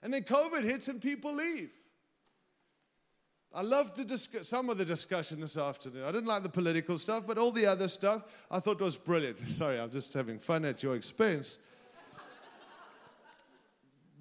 And 0.00 0.14
then 0.14 0.22
COVID 0.22 0.62
hits 0.62 0.86
and 0.86 1.00
people 1.00 1.34
leave. 1.34 1.72
I 3.52 3.62
loved 3.62 3.96
the 3.96 4.04
discuss- 4.04 4.46
some 4.46 4.70
of 4.70 4.78
the 4.78 4.84
discussion 4.84 5.40
this 5.40 5.56
afternoon. 5.56 6.04
I 6.04 6.12
didn't 6.12 6.28
like 6.28 6.44
the 6.44 6.48
political 6.48 6.98
stuff, 6.98 7.26
but 7.26 7.36
all 7.36 7.50
the 7.50 7.66
other 7.66 7.88
stuff 7.88 8.44
I 8.48 8.60
thought 8.60 8.80
was 8.80 8.96
brilliant. 8.96 9.38
Sorry, 9.48 9.80
I'm 9.80 9.90
just 9.90 10.14
having 10.14 10.38
fun 10.38 10.64
at 10.66 10.84
your 10.84 10.94
expense. 10.94 11.58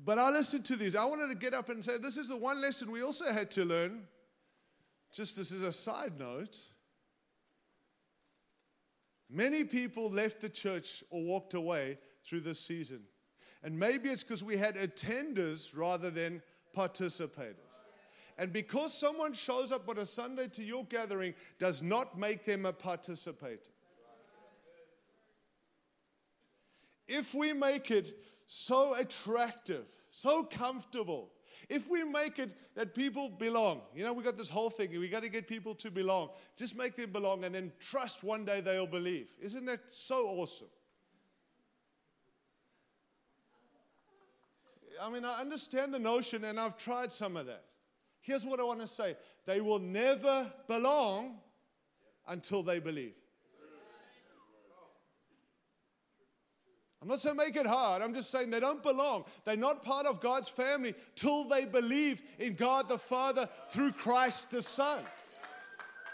But 0.07 0.17
I 0.17 0.29
listened 0.29 0.63
to 0.63 0.77
these. 0.77 0.95
I 0.95 1.03
wanted 1.03 1.27
to 1.27 1.35
get 1.35 1.53
up 1.53 1.67
and 1.67 1.83
say, 1.83 1.97
this 1.97 2.15
is 2.15 2.29
the 2.29 2.37
one 2.37 2.61
lesson 2.61 2.89
we 2.89 3.03
also 3.03 3.25
had 3.25 3.51
to 3.51 3.65
learn. 3.65 4.03
Just 5.13 5.35
this 5.35 5.51
is 5.51 5.63
a 5.63 5.71
side 5.73 6.13
note. 6.17 6.57
Many 9.29 9.65
people 9.65 10.09
left 10.09 10.39
the 10.39 10.47
church 10.47 11.03
or 11.09 11.21
walked 11.21 11.55
away 11.55 11.97
through 12.23 12.39
this 12.39 12.57
season. 12.57 13.01
And 13.61 13.77
maybe 13.77 14.07
it's 14.07 14.23
because 14.23 14.45
we 14.45 14.55
had 14.55 14.77
attenders 14.77 15.77
rather 15.77 16.09
than 16.09 16.41
participators. 16.73 17.81
And 18.37 18.53
because 18.53 18.93
someone 18.93 19.33
shows 19.33 19.73
up 19.73 19.89
on 19.89 19.97
a 19.97 20.05
Sunday 20.05 20.47
to 20.53 20.63
your 20.63 20.85
gathering 20.85 21.33
does 21.59 21.81
not 21.83 22.17
make 22.17 22.45
them 22.45 22.65
a 22.65 22.71
participator. 22.71 23.71
If 27.09 27.35
we 27.35 27.51
make 27.51 27.91
it 27.91 28.13
so 28.45 28.95
attractive, 28.95 29.83
so 30.17 30.41
comfortable, 30.41 31.29
if 31.69 31.87
we 31.91 32.03
make 32.03 32.39
it 32.39 32.51
that 32.73 32.95
people 32.95 33.29
belong, 33.29 33.81
you 33.93 34.03
know, 34.03 34.13
we 34.13 34.23
got 34.23 34.35
this 34.35 34.49
whole 34.49 34.71
thing, 34.71 34.89
we 34.99 35.09
got 35.09 35.21
to 35.21 35.29
get 35.29 35.47
people 35.47 35.75
to 35.75 35.91
belong. 35.91 36.29
Just 36.55 36.75
make 36.75 36.95
them 36.95 37.11
belong 37.11 37.43
and 37.43 37.53
then 37.53 37.71
trust 37.79 38.23
one 38.23 38.43
day 38.43 38.59
they'll 38.59 38.87
believe. 38.87 39.27
Isn't 39.39 39.65
that 39.65 39.81
so 39.89 40.27
awesome? 40.27 40.69
I 44.99 45.11
mean, 45.11 45.23
I 45.23 45.39
understand 45.39 45.93
the 45.93 45.99
notion 45.99 46.45
and 46.45 46.59
I've 46.59 46.77
tried 46.77 47.11
some 47.11 47.37
of 47.37 47.45
that. 47.45 47.65
Here's 48.19 48.43
what 48.43 48.59
I 48.59 48.63
want 48.63 48.79
to 48.79 48.87
say 48.87 49.15
they 49.45 49.61
will 49.61 49.77
never 49.77 50.51
belong 50.67 51.37
until 52.27 52.63
they 52.63 52.79
believe. 52.79 53.13
I'm 57.01 57.07
not 57.07 57.19
saying 57.19 57.35
make 57.35 57.55
it 57.55 57.67
hard. 57.67 58.01
I'm 58.01 58.13
just 58.13 58.31
saying 58.31 58.49
they 58.49 58.59
don't 58.59 58.81
belong. 58.81 59.25
They're 59.45 59.55
not 59.55 59.83
part 59.83 60.07
of 60.07 60.19
God's 60.19 60.49
family 60.49 60.95
till 61.15 61.43
they 61.43 61.65
believe 61.65 62.23
in 62.39 62.55
God 62.55 62.89
the 62.89 62.97
Father 62.97 63.47
through 63.69 63.91
Christ 63.91 64.49
the 64.49 64.61
Son. 64.61 65.03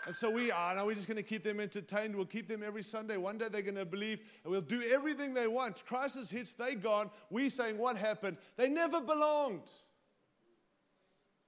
And 0.06 0.14
so 0.14 0.30
we 0.30 0.52
are. 0.52 0.76
Now 0.76 0.86
we're 0.86 0.96
just 0.96 1.08
going 1.08 1.18
to 1.18 1.24
keep 1.24 1.44
them 1.44 1.62
entertained. 1.62 2.14
We'll 2.14 2.26
keep 2.26 2.50
them 2.50 2.62
every 2.62 2.84
Sunday. 2.84 3.16
One 3.16 3.38
day 3.38 3.48
they're 3.50 3.62
going 3.62 3.76
to 3.76 3.86
believe 3.86 4.20
and 4.44 4.52
we'll 4.52 4.60
do 4.60 4.82
everything 4.92 5.34
they 5.34 5.48
want. 5.48 5.86
Crisis 5.86 6.30
hits, 6.30 6.54
they 6.54 6.76
gone. 6.76 7.10
We 7.30 7.48
saying 7.48 7.78
what 7.78 7.96
happened? 7.96 8.36
They 8.58 8.68
never 8.68 9.00
belonged. 9.00 9.72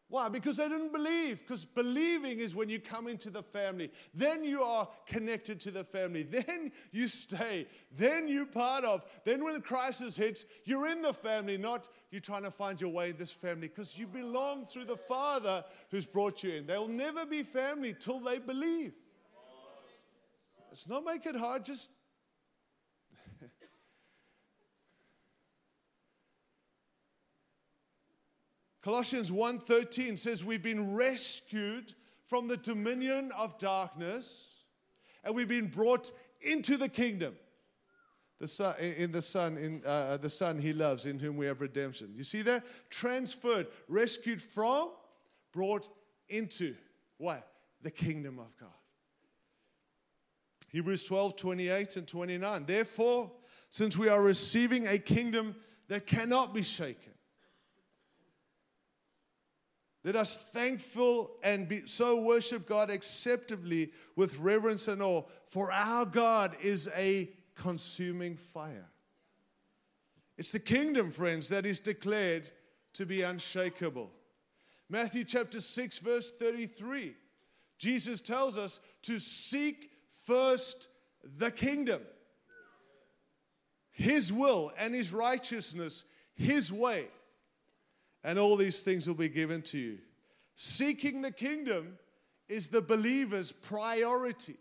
Why? 0.08 0.30
Because 0.30 0.58
they 0.58 0.70
didn't 0.70 0.94
believe. 0.94 1.40
Because 1.40 1.66
believing 1.66 2.40
is 2.40 2.56
when 2.56 2.70
you 2.70 2.80
come 2.80 3.08
into 3.08 3.32
the 3.32 3.42
family. 3.42 3.92
Then 4.14 4.44
you 4.44 4.62
are 4.62 4.88
connected 5.08 5.60
to 5.62 5.72
the 5.72 5.84
family. 5.84 6.24
Then 6.36 6.72
you 6.92 7.08
stay. 7.08 7.68
Then 7.92 8.28
you're 8.28 8.46
part 8.46 8.84
of. 8.84 9.04
Then 9.24 9.44
when 9.44 9.56
the 9.56 9.62
crisis 9.62 10.16
hits, 10.16 10.46
you're 10.64 10.88
in 10.88 11.02
the 11.02 11.14
family, 11.14 11.58
not 11.58 11.90
you're 12.12 12.22
trying 12.22 12.44
to 12.44 12.52
find 12.52 12.80
your 12.80 12.92
way 12.92 13.10
in 13.10 13.18
this 13.18 13.32
family. 13.32 13.68
Because 13.68 13.98
you 13.98 14.06
belong 14.06 14.68
through 14.68 14.86
the 14.86 14.96
Father 14.96 15.64
who's 15.90 16.06
brought 16.06 16.44
you 16.44 16.54
in. 16.54 16.68
They'll 16.68 16.88
never 16.88 17.26
be 17.26 17.42
family 17.42 17.96
till 17.98 18.20
they 18.20 18.38
believe. 18.38 18.94
Let's 20.70 20.88
not 20.88 21.04
make 21.04 21.26
it 21.26 21.36
hard. 21.36 21.66
Just 21.66 21.92
Colossians 28.86 29.32
1:13 29.32 30.16
says 30.16 30.46
we've 30.46 30.62
been 30.62 30.96
rescued 30.96 31.96
from 32.28 32.48
the 32.48 32.56
dominion 32.56 33.32
of 33.32 33.58
darkness 33.58 34.60
and 35.24 35.34
we've 35.34 35.48
been 35.48 35.70
brought 35.70 36.12
into 36.40 36.78
the 36.78 36.88
kingdom. 36.88 37.36
The 38.38 38.46
son, 38.46 38.76
in 38.78 39.12
the 39.12 39.24
son, 39.24 39.58
in 39.58 39.82
uh, 39.84 40.18
the 40.18 40.30
son 40.30 40.60
he 40.60 40.72
loves, 40.72 41.08
in 41.08 41.18
whom 41.18 41.36
we 41.36 41.48
have 41.48 41.62
redemption. 41.62 42.14
You 42.16 42.24
see 42.24 42.44
that? 42.44 42.64
Transferred, 42.92 43.70
rescued 43.88 44.40
from, 44.40 44.92
brought 45.52 45.90
into 46.30 46.76
what? 47.18 47.48
The 47.82 47.90
kingdom 47.90 48.38
of 48.38 48.56
God. 48.56 48.70
Hebrews 50.70 51.06
12, 51.06 51.36
28 51.36 51.98
and 51.98 52.08
29. 52.08 52.66
Therefore, 52.68 53.32
since 53.72 53.98
we 53.98 54.10
are 54.10 54.22
receiving 54.22 54.86
a 54.86 55.00
kingdom 55.00 55.56
that 55.88 56.06
cannot 56.06 56.54
be 56.54 56.62
shaken, 56.62 57.15
let 60.06 60.16
us 60.16 60.38
thankful 60.38 61.32
and 61.44 61.68
be, 61.68 61.88
so 61.88 62.22
worship 62.22 62.68
God 62.68 62.92
acceptably 62.92 63.92
with 64.16 64.40
reverence 64.40 64.88
and 64.88 65.02
awe, 65.02 65.24
for 65.48 65.72
our 65.72 66.06
God 66.06 66.56
is 66.62 66.88
a 66.96 67.32
consuming 67.56 68.36
fire. 68.36 68.86
It's 70.38 70.52
the 70.52 70.60
kingdom, 70.60 71.10
friends, 71.10 71.50
that 71.50 71.66
is 71.66 71.80
declared 71.80 72.52
to 72.94 73.08
be 73.08 73.24
unshakable. 73.24 74.12
Matthew 74.90 75.24
chapter 75.24 75.60
6, 75.60 75.98
verse 75.98 76.32
33. 76.34 77.16
Jesus 77.80 78.22
tells 78.22 78.60
us 78.60 78.82
to 79.02 79.18
seek 79.18 79.90
first 80.28 80.88
the 81.24 81.50
kingdom, 81.50 82.02
His 83.90 84.32
will 84.32 84.72
and 84.78 84.94
His 84.94 85.12
righteousness, 85.12 86.06
His 86.36 86.72
way 86.72 87.08
and 88.26 88.40
all 88.40 88.58
these 88.58 88.82
things 88.82 89.08
will 89.08 89.16
be 89.16 89.30
given 89.30 89.62
to 89.62 89.78
you. 89.78 90.00
Seeking 90.56 91.22
the 91.22 91.32
kingdom 91.32 92.00
is 92.50 92.70
the 92.70 92.82
believer's 92.82 93.52
priority. 93.52 94.56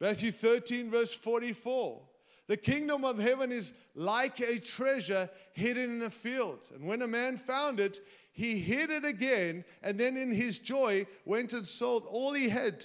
Matthew 0.00 0.32
13, 0.32 0.90
verse 0.90 1.12
44. 1.12 2.00
The 2.48 2.56
kingdom 2.56 3.04
of 3.04 3.18
heaven 3.18 3.52
is 3.52 3.74
like 3.94 4.40
a 4.40 4.58
treasure 4.58 5.28
hidden 5.52 5.96
in 5.96 6.02
a 6.02 6.10
field. 6.10 6.70
And 6.74 6.86
when 6.86 7.02
a 7.02 7.06
man 7.06 7.36
found 7.36 7.80
it, 7.80 8.00
he 8.32 8.58
hid 8.58 8.90
it 8.90 9.04
again, 9.04 9.64
and 9.82 9.98
then 10.00 10.16
in 10.16 10.32
his 10.32 10.58
joy 10.58 11.06
went 11.26 11.52
and 11.52 11.66
sold 11.66 12.06
all 12.08 12.32
he 12.32 12.48
had 12.48 12.84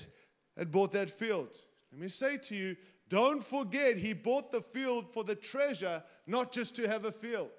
and 0.57 0.71
bought 0.71 0.91
that 0.91 1.09
field. 1.09 1.57
Let 1.91 2.01
me 2.01 2.07
say 2.09 2.37
to 2.37 2.55
you, 2.55 2.75
don't 3.07 3.43
forget 3.43 3.97
he 3.97 4.11
bought 4.11 4.51
the 4.51 4.61
field 4.61 5.13
for 5.13 5.23
the 5.23 5.35
treasure, 5.35 6.03
not 6.27 6.51
just 6.51 6.75
to 6.77 6.87
have 6.87 7.05
a 7.05 7.11
field. 7.11 7.49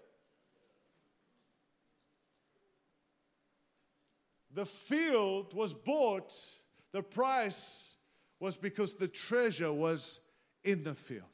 The 4.55 4.67
field 4.67 5.55
was 5.55 5.73
bought, 5.73 6.35
the 6.93 7.03
price 7.03 7.97
was 8.39 8.57
because 8.57 8.95
the 8.95 9.09
treasure 9.09 9.73
was 9.73 10.21
in 10.65 10.83
the 10.83 10.95
field. 10.95 11.25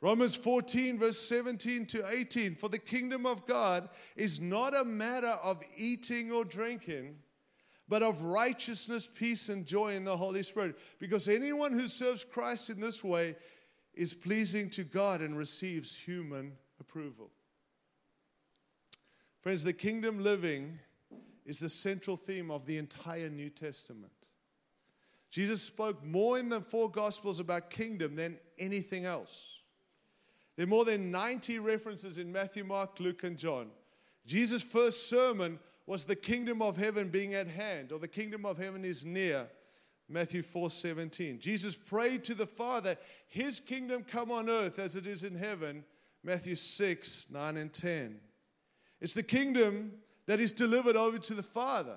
Romans 0.00 0.34
14, 0.34 0.98
verse 0.98 1.18
17 1.18 1.86
to 1.86 2.08
18 2.08 2.56
For 2.56 2.68
the 2.68 2.78
kingdom 2.78 3.24
of 3.24 3.46
God 3.46 3.88
is 4.16 4.40
not 4.40 4.74
a 4.74 4.84
matter 4.84 5.38
of 5.42 5.62
eating 5.76 6.32
or 6.32 6.44
drinking, 6.44 7.18
but 7.88 8.02
of 8.02 8.20
righteousness, 8.22 9.06
peace, 9.06 9.48
and 9.48 9.64
joy 9.64 9.94
in 9.94 10.04
the 10.04 10.16
Holy 10.16 10.42
Spirit. 10.42 10.76
Because 10.98 11.28
anyone 11.28 11.72
who 11.72 11.86
serves 11.86 12.24
Christ 12.24 12.68
in 12.68 12.80
this 12.80 13.04
way 13.04 13.36
is 13.94 14.12
pleasing 14.12 14.70
to 14.70 14.82
God 14.82 15.20
and 15.20 15.36
receives 15.38 15.94
human 15.94 16.52
approval. 16.80 17.30
Friends, 19.42 19.64
the 19.64 19.72
kingdom 19.72 20.22
living 20.22 20.78
is 21.44 21.58
the 21.58 21.68
central 21.68 22.16
theme 22.16 22.48
of 22.48 22.64
the 22.64 22.78
entire 22.78 23.28
New 23.28 23.50
Testament. 23.50 24.12
Jesus 25.30 25.60
spoke 25.60 26.04
more 26.04 26.38
in 26.38 26.48
the 26.48 26.60
four 26.60 26.88
Gospels 26.88 27.40
about 27.40 27.68
kingdom 27.68 28.14
than 28.14 28.38
anything 28.56 29.04
else. 29.04 29.58
There 30.54 30.62
are 30.64 30.68
more 30.68 30.84
than 30.84 31.10
90 31.10 31.58
references 31.58 32.18
in 32.18 32.30
Matthew, 32.30 32.62
Mark, 32.62 33.00
Luke, 33.00 33.24
and 33.24 33.36
John. 33.36 33.70
Jesus' 34.26 34.62
first 34.62 35.08
sermon 35.08 35.58
was 35.86 36.04
the 36.04 36.14
kingdom 36.14 36.62
of 36.62 36.76
heaven 36.76 37.08
being 37.08 37.34
at 37.34 37.48
hand, 37.48 37.90
or 37.90 37.98
the 37.98 38.06
kingdom 38.06 38.46
of 38.46 38.58
heaven 38.58 38.84
is 38.84 39.04
near. 39.04 39.48
Matthew 40.08 40.42
4 40.42 40.70
17. 40.70 41.40
Jesus 41.40 41.76
prayed 41.76 42.22
to 42.24 42.34
the 42.34 42.46
Father, 42.46 42.96
His 43.26 43.58
kingdom 43.58 44.04
come 44.04 44.30
on 44.30 44.48
earth 44.48 44.78
as 44.78 44.94
it 44.94 45.08
is 45.08 45.24
in 45.24 45.34
heaven. 45.34 45.82
Matthew 46.22 46.54
6 46.54 47.26
9 47.28 47.56
and 47.56 47.72
10. 47.72 48.20
It's 49.02 49.14
the 49.14 49.22
kingdom 49.24 49.94
that 50.26 50.38
is 50.38 50.52
delivered 50.52 50.94
over 50.94 51.18
to 51.18 51.34
the 51.34 51.42
Father. 51.42 51.96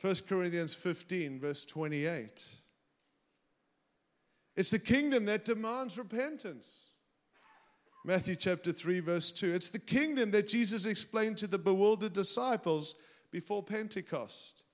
1 0.00 0.14
Corinthians 0.26 0.74
15, 0.74 1.38
verse 1.38 1.66
28. 1.66 2.56
It's 4.56 4.70
the 4.70 4.78
kingdom 4.78 5.26
that 5.26 5.44
demands 5.44 5.98
repentance. 5.98 6.88
Matthew 8.02 8.34
chapter 8.34 8.72
3, 8.72 9.00
verse 9.00 9.30
2. 9.30 9.52
It's 9.52 9.68
the 9.68 9.78
kingdom 9.78 10.30
that 10.30 10.48
Jesus 10.48 10.86
explained 10.86 11.36
to 11.38 11.46
the 11.46 11.58
bewildered 11.58 12.14
disciples 12.14 12.94
before 13.30 13.62
Pentecost. 13.62 14.64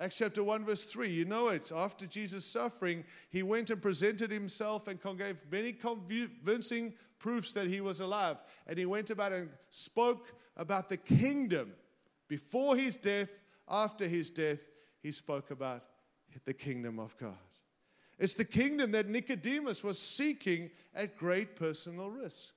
Acts 0.00 0.16
chapter 0.16 0.42
1, 0.42 0.64
verse 0.64 0.86
3, 0.86 1.10
you 1.10 1.26
know 1.26 1.48
it. 1.48 1.70
After 1.74 2.06
Jesus' 2.06 2.44
suffering, 2.46 3.04
he 3.28 3.42
went 3.42 3.68
and 3.68 3.82
presented 3.82 4.30
himself 4.30 4.88
and 4.88 4.98
gave 5.18 5.42
many 5.50 5.72
convincing 5.72 6.94
proofs 7.18 7.52
that 7.54 7.66
he 7.66 7.80
was 7.80 8.00
alive. 8.00 8.36
And 8.66 8.78
he 8.78 8.86
went 8.86 9.10
about 9.10 9.32
and 9.32 9.50
spoke 9.70 10.34
about 10.56 10.88
the 10.88 10.96
kingdom. 10.96 11.72
Before 12.28 12.76
his 12.76 12.96
death, 12.96 13.30
after 13.68 14.06
his 14.06 14.30
death, 14.30 14.60
he 15.02 15.12
spoke 15.12 15.50
about 15.50 15.84
the 16.44 16.54
kingdom 16.54 16.98
of 16.98 17.16
God. 17.16 17.34
It's 18.18 18.34
the 18.34 18.44
kingdom 18.44 18.92
that 18.92 19.08
Nicodemus 19.08 19.84
was 19.84 19.98
seeking 19.98 20.70
at 20.94 21.16
great 21.16 21.56
personal 21.56 22.10
risk. 22.10 22.54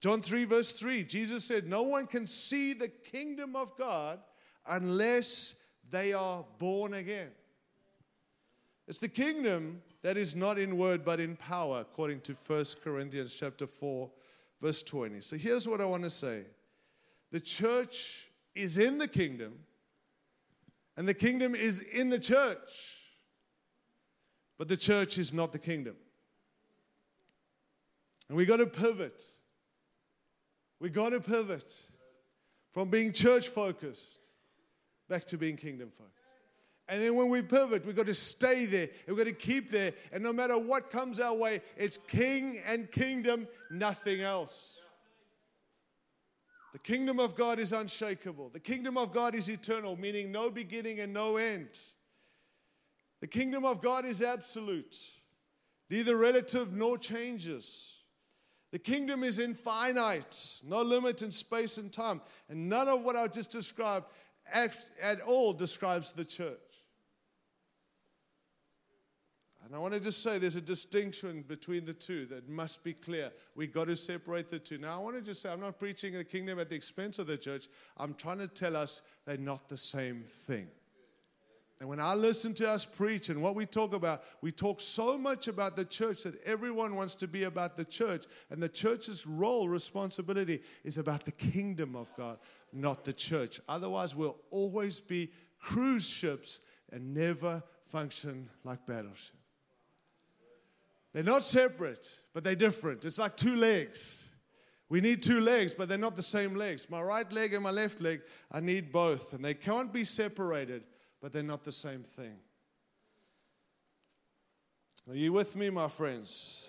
John 0.00 0.20
3, 0.20 0.44
verse 0.44 0.72
3, 0.72 1.04
Jesus 1.04 1.44
said, 1.44 1.66
No 1.66 1.82
one 1.82 2.06
can 2.06 2.26
see 2.26 2.72
the 2.72 2.88
kingdom 2.88 3.54
of 3.54 3.76
God 3.76 4.20
unless 4.66 5.54
they 5.90 6.12
are 6.12 6.44
born 6.58 6.94
again. 6.94 7.30
It's 8.88 8.98
the 8.98 9.08
kingdom 9.08 9.82
that 10.02 10.16
is 10.16 10.34
not 10.34 10.58
in 10.58 10.76
word 10.76 11.04
but 11.04 11.20
in 11.20 11.36
power, 11.36 11.80
according 11.80 12.20
to 12.22 12.32
1 12.34 12.64
Corinthians 12.82 13.34
chapter 13.34 13.66
4, 13.66 14.10
verse 14.60 14.82
20. 14.82 15.20
So 15.20 15.36
here's 15.36 15.68
what 15.68 15.80
I 15.80 15.84
want 15.84 16.02
to 16.02 16.10
say. 16.10 16.42
The 17.30 17.40
church 17.40 18.28
is 18.54 18.78
in 18.78 18.98
the 18.98 19.08
kingdom, 19.08 19.60
and 20.96 21.08
the 21.08 21.14
kingdom 21.14 21.54
is 21.54 21.80
in 21.80 22.10
the 22.10 22.18
church. 22.18 22.98
But 24.58 24.68
the 24.68 24.76
church 24.76 25.18
is 25.18 25.32
not 25.32 25.52
the 25.52 25.58
kingdom. 25.58 25.96
And 28.28 28.36
we 28.36 28.44
got 28.44 28.58
to 28.58 28.66
pivot 28.66 29.22
we 30.82 30.90
got 30.90 31.10
to 31.10 31.20
pivot 31.20 31.86
from 32.70 32.88
being 32.88 33.12
church 33.12 33.46
focused 33.46 34.18
back 35.08 35.24
to 35.26 35.38
being 35.38 35.56
kingdom 35.56 35.92
focused. 35.96 36.21
And 36.88 37.02
then 37.02 37.14
when 37.14 37.28
we 37.28 37.42
pivot, 37.42 37.86
we've 37.86 37.96
got 37.96 38.06
to 38.06 38.14
stay 38.14 38.66
there. 38.66 38.88
We've 39.06 39.16
got 39.16 39.24
to 39.24 39.32
keep 39.32 39.70
there. 39.70 39.92
And 40.12 40.22
no 40.22 40.32
matter 40.32 40.58
what 40.58 40.90
comes 40.90 41.20
our 41.20 41.34
way, 41.34 41.60
it's 41.76 41.96
king 41.96 42.60
and 42.66 42.90
kingdom, 42.90 43.46
nothing 43.70 44.20
else. 44.20 44.78
The 46.72 46.78
kingdom 46.78 47.20
of 47.20 47.34
God 47.34 47.58
is 47.58 47.72
unshakable. 47.72 48.48
The 48.48 48.60
kingdom 48.60 48.96
of 48.96 49.12
God 49.12 49.34
is 49.34 49.48
eternal, 49.48 49.96
meaning 49.96 50.32
no 50.32 50.50
beginning 50.50 51.00
and 51.00 51.12
no 51.12 51.36
end. 51.36 51.68
The 53.20 53.26
kingdom 53.26 53.64
of 53.64 53.80
God 53.80 54.04
is 54.04 54.20
absolute, 54.20 54.96
neither 55.88 56.16
relative 56.16 56.72
nor 56.72 56.98
changes. 56.98 57.98
The 58.72 58.78
kingdom 58.78 59.22
is 59.22 59.38
infinite, 59.38 60.62
no 60.64 60.82
limit 60.82 61.20
in 61.20 61.30
space 61.30 61.76
and 61.76 61.92
time. 61.92 62.22
And 62.48 62.70
none 62.70 62.88
of 62.88 63.04
what 63.04 63.16
I 63.16 63.28
just 63.28 63.50
described 63.50 64.06
at, 64.52 64.74
at 65.00 65.20
all 65.20 65.52
describes 65.52 66.14
the 66.14 66.24
church. 66.24 66.58
And 69.72 69.78
I 69.78 69.80
want 69.80 69.94
to 69.94 70.00
just 70.00 70.22
say 70.22 70.36
there's 70.36 70.56
a 70.56 70.60
distinction 70.60 71.46
between 71.48 71.86
the 71.86 71.94
two 71.94 72.26
that 72.26 72.46
must 72.46 72.84
be 72.84 72.92
clear. 72.92 73.32
We've 73.56 73.72
got 73.72 73.86
to 73.86 73.96
separate 73.96 74.50
the 74.50 74.58
two. 74.58 74.76
Now, 74.76 74.96
I 74.96 74.98
want 75.02 75.16
to 75.16 75.22
just 75.22 75.40
say 75.40 75.50
I'm 75.50 75.60
not 75.60 75.78
preaching 75.78 76.12
the 76.12 76.24
kingdom 76.24 76.58
at 76.58 76.68
the 76.68 76.76
expense 76.76 77.18
of 77.18 77.26
the 77.26 77.38
church. 77.38 77.68
I'm 77.96 78.12
trying 78.12 78.36
to 78.40 78.48
tell 78.48 78.76
us 78.76 79.00
they're 79.24 79.38
not 79.38 79.70
the 79.70 79.78
same 79.78 80.24
thing. 80.24 80.66
And 81.80 81.88
when 81.88 82.00
I 82.00 82.12
listen 82.12 82.52
to 82.52 82.68
us 82.68 82.84
preach 82.84 83.30
and 83.30 83.40
what 83.40 83.54
we 83.54 83.64
talk 83.64 83.94
about, 83.94 84.24
we 84.42 84.52
talk 84.52 84.78
so 84.78 85.16
much 85.16 85.48
about 85.48 85.74
the 85.74 85.86
church 85.86 86.24
that 86.24 86.34
everyone 86.44 86.94
wants 86.94 87.14
to 87.14 87.26
be 87.26 87.44
about 87.44 87.74
the 87.74 87.86
church. 87.86 88.26
And 88.50 88.62
the 88.62 88.68
church's 88.68 89.26
role, 89.26 89.70
responsibility 89.70 90.60
is 90.84 90.98
about 90.98 91.24
the 91.24 91.32
kingdom 91.32 91.96
of 91.96 92.14
God, 92.14 92.36
not 92.74 93.04
the 93.04 93.14
church. 93.14 93.58
Otherwise, 93.70 94.14
we'll 94.14 94.36
always 94.50 95.00
be 95.00 95.32
cruise 95.58 96.06
ships 96.06 96.60
and 96.92 97.14
never 97.14 97.62
function 97.86 98.50
like 98.64 98.84
battleships. 98.86 99.41
They're 101.12 101.22
not 101.22 101.42
separate, 101.42 102.08
but 102.32 102.44
they're 102.44 102.54
different. 102.54 103.04
It's 103.04 103.18
like 103.18 103.36
two 103.36 103.56
legs. 103.56 104.30
We 104.88 105.00
need 105.00 105.22
two 105.22 105.40
legs, 105.40 105.74
but 105.74 105.88
they're 105.88 105.98
not 105.98 106.16
the 106.16 106.22
same 106.22 106.54
legs. 106.54 106.88
My 106.90 107.02
right 107.02 107.30
leg 107.32 107.54
and 107.54 107.62
my 107.62 107.70
left 107.70 108.00
leg, 108.00 108.22
I 108.50 108.60
need 108.60 108.92
both, 108.92 109.32
and 109.32 109.44
they 109.44 109.54
can't 109.54 109.92
be 109.92 110.04
separated 110.04 110.84
but 111.22 111.32
they're 111.32 111.42
not 111.42 111.62
the 111.62 111.72
same 111.72 112.02
thing. 112.02 112.36
Are 115.08 115.14
you 115.14 115.32
with 115.32 115.56
me, 115.56 115.70
my 115.70 115.88
friends? 115.88 116.68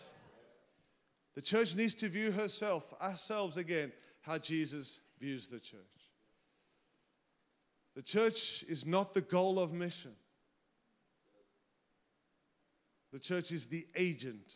The 1.34 1.41
church 1.41 1.75
needs 1.75 1.95
to 1.95 2.08
view 2.08 2.32
herself, 2.32 2.93
ourselves 3.01 3.58
again, 3.58 3.91
how 4.21 4.38
Jesus 4.38 4.99
views 5.19 5.47
the 5.47 5.60
church. 5.60 5.79
The 7.95 8.03
church 8.03 8.63
is 8.69 8.86
not 8.86 9.13
the 9.13 9.21
goal 9.21 9.60
of 9.60 9.73
mission. 9.73 10.12
The 13.13 13.19
church 13.19 13.52
is 13.52 13.67
the 13.67 13.86
agent 13.95 14.56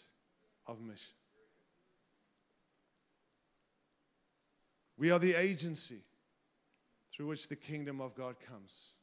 of 0.65 0.81
mission. 0.81 1.13
We 4.97 5.11
are 5.11 5.19
the 5.19 5.35
agency 5.35 6.01
through 7.15 7.27
which 7.27 7.47
the 7.47 7.55
kingdom 7.55 8.01
of 8.01 8.15
God 8.15 8.37
comes. 8.39 8.93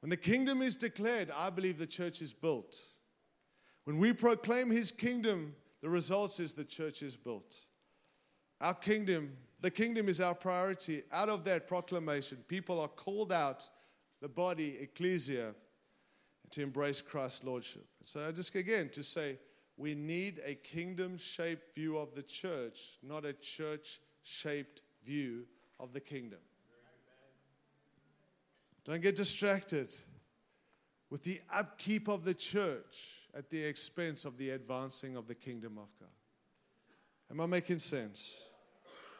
When 0.00 0.10
the 0.10 0.16
kingdom 0.16 0.60
is 0.60 0.74
declared, 0.74 1.30
I 1.30 1.50
believe 1.50 1.78
the 1.78 1.86
church 1.86 2.20
is 2.20 2.32
built. 2.32 2.76
When 3.84 3.98
we 3.98 4.12
proclaim 4.12 4.70
his 4.70 4.90
kingdom, 4.90 5.54
the 5.80 5.88
result 5.88 6.40
is 6.40 6.52
the 6.52 6.64
church 6.64 7.04
is 7.04 7.16
built. 7.16 7.64
Our 8.60 8.74
kingdom, 8.74 9.36
the 9.60 9.70
kingdom 9.70 10.08
is 10.08 10.20
our 10.20 10.34
priority. 10.34 11.04
Out 11.12 11.28
of 11.28 11.44
that 11.44 11.68
proclamation, 11.68 12.38
people 12.48 12.80
are 12.80 12.88
called 12.88 13.30
out, 13.30 13.68
the 14.20 14.28
body, 14.28 14.78
ecclesia, 14.80 15.54
to 16.50 16.62
embrace 16.62 17.00
Christ's 17.00 17.44
lordship. 17.44 17.86
So 18.02 18.26
I 18.26 18.32
just 18.32 18.54
again 18.54 18.88
to 18.90 19.02
say 19.02 19.38
we 19.76 19.94
need 19.94 20.40
a 20.44 20.54
kingdom 20.54 21.16
shaped 21.16 21.74
view 21.74 21.96
of 21.96 22.14
the 22.14 22.22
church, 22.22 22.98
not 23.02 23.24
a 23.24 23.32
church 23.32 24.00
shaped 24.22 24.82
view 25.04 25.44
of 25.78 25.92
the 25.92 26.00
kingdom. 26.00 26.40
Don't 28.84 29.00
get 29.00 29.16
distracted 29.16 29.94
with 31.10 31.22
the 31.22 31.40
upkeep 31.52 32.08
of 32.08 32.24
the 32.24 32.34
church 32.34 33.28
at 33.34 33.50
the 33.50 33.62
expense 33.62 34.24
of 34.24 34.36
the 34.36 34.50
advancing 34.50 35.16
of 35.16 35.26
the 35.26 35.34
kingdom 35.34 35.78
of 35.78 35.88
God. 35.98 36.08
Am 37.30 37.40
I 37.40 37.46
making 37.46 37.78
sense? 37.78 38.42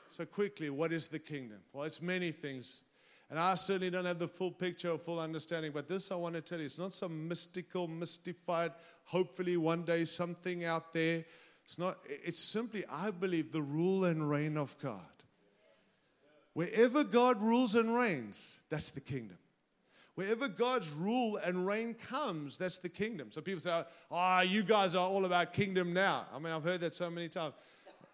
So, 0.09 0.25
quickly, 0.27 0.71
what 0.71 0.93
is 0.93 1.09
the 1.09 1.21
kingdom? 1.21 1.59
Well, 1.73 1.85
it's 1.85 2.03
many 2.03 2.33
things. 2.33 2.83
And 3.31 3.39
I 3.39 3.55
certainly 3.55 3.91
don't 3.91 4.07
have 4.07 4.19
the 4.19 4.27
full 4.27 4.51
picture 4.51 4.91
or 4.91 4.99
full 4.99 5.21
understanding, 5.21 5.71
but 5.73 5.87
this 5.87 6.11
I 6.11 6.17
want 6.17 6.35
to 6.35 6.41
tell 6.41 6.59
you 6.59 6.65
it's 6.65 6.81
not 6.81 6.93
some 6.93 7.29
mystical, 7.29 7.87
mystified, 7.87 8.73
hopefully 9.05 9.57
one 9.57 9.85
day 9.85 10.05
something 10.05 10.65
out 10.65 10.93
there. 10.93 11.25
It's 11.65 11.79
not, 11.79 11.99
it's 12.09 12.43
simply, 12.43 12.85
I 12.91 13.13
believe, 13.13 13.53
the 13.53 13.63
rule 13.63 14.05
and 14.05 14.29
reign 14.29 14.57
of 14.57 14.77
God. 14.79 15.01
Wherever 16.55 17.05
God 17.05 17.41
rules 17.41 17.77
and 17.77 17.95
reigns, 17.95 18.59
that's 18.69 18.91
the 18.91 19.01
kingdom. 19.01 19.39
Wherever 20.17 20.49
God's 20.49 20.91
rule 20.91 21.37
and 21.37 21.65
reign 21.65 21.95
comes, 21.95 22.59
that's 22.59 22.79
the 22.79 22.89
kingdom. 22.89 23.29
So 23.31 23.41
people 23.41 23.61
say, 23.61 23.85
oh, 24.11 24.41
you 24.41 24.65
guys 24.65 24.97
are 24.97 25.09
all 25.09 25.25
about 25.25 25.53
kingdom 25.53 25.93
now. 25.93 26.27
I 26.35 26.41
mean, 26.41 26.53
I've 26.53 26.65
heard 26.65 26.81
that 26.81 26.97
so 26.97 27.09
many 27.09 27.29
times. 27.29 27.55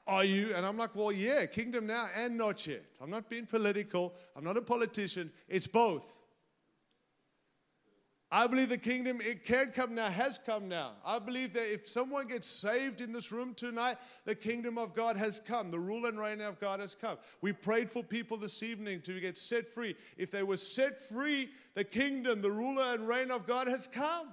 Are 0.06 0.24
you? 0.24 0.54
And 0.54 0.64
I'm 0.64 0.76
like, 0.76 0.94
well, 0.94 1.10
yeah, 1.10 1.46
kingdom 1.46 1.86
now 1.86 2.08
and 2.16 2.38
not 2.38 2.66
yet. 2.66 2.84
I'm 3.00 3.10
not 3.10 3.28
being 3.28 3.46
political. 3.46 4.14
I'm 4.36 4.44
not 4.44 4.56
a 4.56 4.62
politician. 4.62 5.32
It's 5.48 5.66
both. 5.66 6.22
I 8.30 8.48
believe 8.48 8.70
the 8.70 8.78
kingdom, 8.78 9.20
it 9.20 9.44
can 9.44 9.70
come 9.70 9.94
now, 9.94 10.10
has 10.10 10.38
come 10.44 10.68
now. 10.68 10.92
I 11.04 11.20
believe 11.20 11.52
that 11.52 11.72
if 11.72 11.88
someone 11.88 12.26
gets 12.26 12.48
saved 12.48 13.00
in 13.00 13.12
this 13.12 13.30
room 13.30 13.54
tonight, 13.54 13.98
the 14.24 14.34
kingdom 14.34 14.78
of 14.78 14.94
God 14.94 15.16
has 15.16 15.38
come. 15.38 15.70
The 15.70 15.78
rule 15.78 16.06
and 16.06 16.18
reign 16.18 16.40
of 16.40 16.58
God 16.58 16.80
has 16.80 16.96
come. 16.96 17.18
We 17.40 17.52
prayed 17.52 17.88
for 17.88 18.02
people 18.02 18.36
this 18.36 18.64
evening 18.64 19.00
to 19.02 19.20
get 19.20 19.38
set 19.38 19.68
free. 19.68 19.94
If 20.16 20.32
they 20.32 20.42
were 20.42 20.56
set 20.56 20.98
free, 20.98 21.50
the 21.74 21.84
kingdom, 21.84 22.42
the 22.42 22.50
ruler 22.50 22.94
and 22.94 23.06
reign 23.06 23.30
of 23.30 23.46
God 23.46 23.68
has 23.68 23.86
come. 23.86 24.32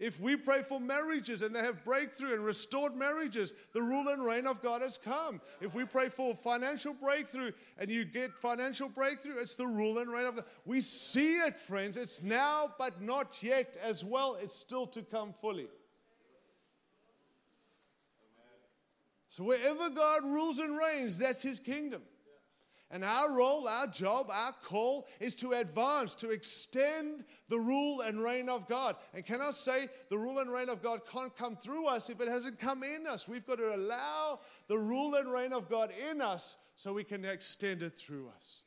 If 0.00 0.18
we 0.18 0.34
pray 0.34 0.62
for 0.62 0.80
marriages 0.80 1.42
and 1.42 1.54
they 1.54 1.60
have 1.60 1.84
breakthrough 1.84 2.32
and 2.32 2.42
restored 2.42 2.96
marriages, 2.96 3.52
the 3.74 3.82
rule 3.82 4.08
and 4.08 4.24
reign 4.24 4.46
of 4.46 4.62
God 4.62 4.80
has 4.80 4.96
come. 4.96 5.42
If 5.60 5.74
we 5.74 5.84
pray 5.84 6.08
for 6.08 6.34
financial 6.34 6.94
breakthrough 6.94 7.52
and 7.76 7.90
you 7.90 8.06
get 8.06 8.32
financial 8.32 8.88
breakthrough, 8.88 9.36
it's 9.36 9.56
the 9.56 9.66
rule 9.66 9.98
and 9.98 10.10
reign 10.10 10.24
of 10.24 10.36
God. 10.36 10.46
We 10.64 10.80
see 10.80 11.36
it, 11.36 11.58
friends. 11.58 11.98
It's 11.98 12.22
now, 12.22 12.72
but 12.78 13.02
not 13.02 13.42
yet 13.42 13.76
as 13.84 14.02
well. 14.02 14.38
It's 14.40 14.54
still 14.54 14.86
to 14.86 15.02
come 15.02 15.34
fully. 15.34 15.68
So 19.28 19.44
wherever 19.44 19.90
God 19.90 20.24
rules 20.24 20.60
and 20.60 20.78
reigns, 20.78 21.18
that's 21.18 21.42
his 21.42 21.60
kingdom. 21.60 22.00
And 22.92 23.04
our 23.04 23.32
role, 23.32 23.68
our 23.68 23.86
job, 23.86 24.30
our 24.32 24.52
call 24.64 25.06
is 25.20 25.36
to 25.36 25.52
advance, 25.52 26.16
to 26.16 26.30
extend 26.30 27.24
the 27.48 27.58
rule 27.58 28.00
and 28.00 28.20
reign 28.20 28.48
of 28.48 28.66
God. 28.66 28.96
And 29.14 29.24
can 29.24 29.40
I 29.40 29.52
say, 29.52 29.88
the 30.08 30.18
rule 30.18 30.40
and 30.40 30.50
reign 30.50 30.68
of 30.68 30.82
God 30.82 31.02
can't 31.06 31.34
come 31.36 31.54
through 31.54 31.86
us 31.86 32.10
if 32.10 32.20
it 32.20 32.26
hasn't 32.26 32.58
come 32.58 32.82
in 32.82 33.06
us. 33.06 33.28
We've 33.28 33.46
got 33.46 33.58
to 33.58 33.76
allow 33.76 34.40
the 34.66 34.76
rule 34.76 35.14
and 35.14 35.30
reign 35.30 35.52
of 35.52 35.68
God 35.68 35.92
in 36.10 36.20
us 36.20 36.56
so 36.74 36.92
we 36.92 37.04
can 37.04 37.24
extend 37.24 37.82
it 37.82 37.96
through 37.96 38.28
us. 38.34 38.62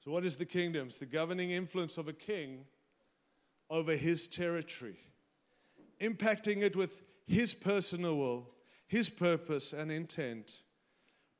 So, 0.00 0.10
what 0.10 0.24
is 0.24 0.38
the 0.38 0.46
kingdom? 0.46 0.88
It's 0.88 0.98
the 0.98 1.06
governing 1.06 1.50
influence 1.50 1.98
of 1.98 2.08
a 2.08 2.12
king 2.12 2.64
over 3.68 3.94
his 3.94 4.26
territory, 4.26 4.98
impacting 6.00 6.62
it 6.62 6.74
with 6.74 7.02
his 7.28 7.54
personal 7.54 8.16
will, 8.16 8.50
his 8.88 9.08
purpose, 9.08 9.72
and 9.72 9.92
intent 9.92 10.62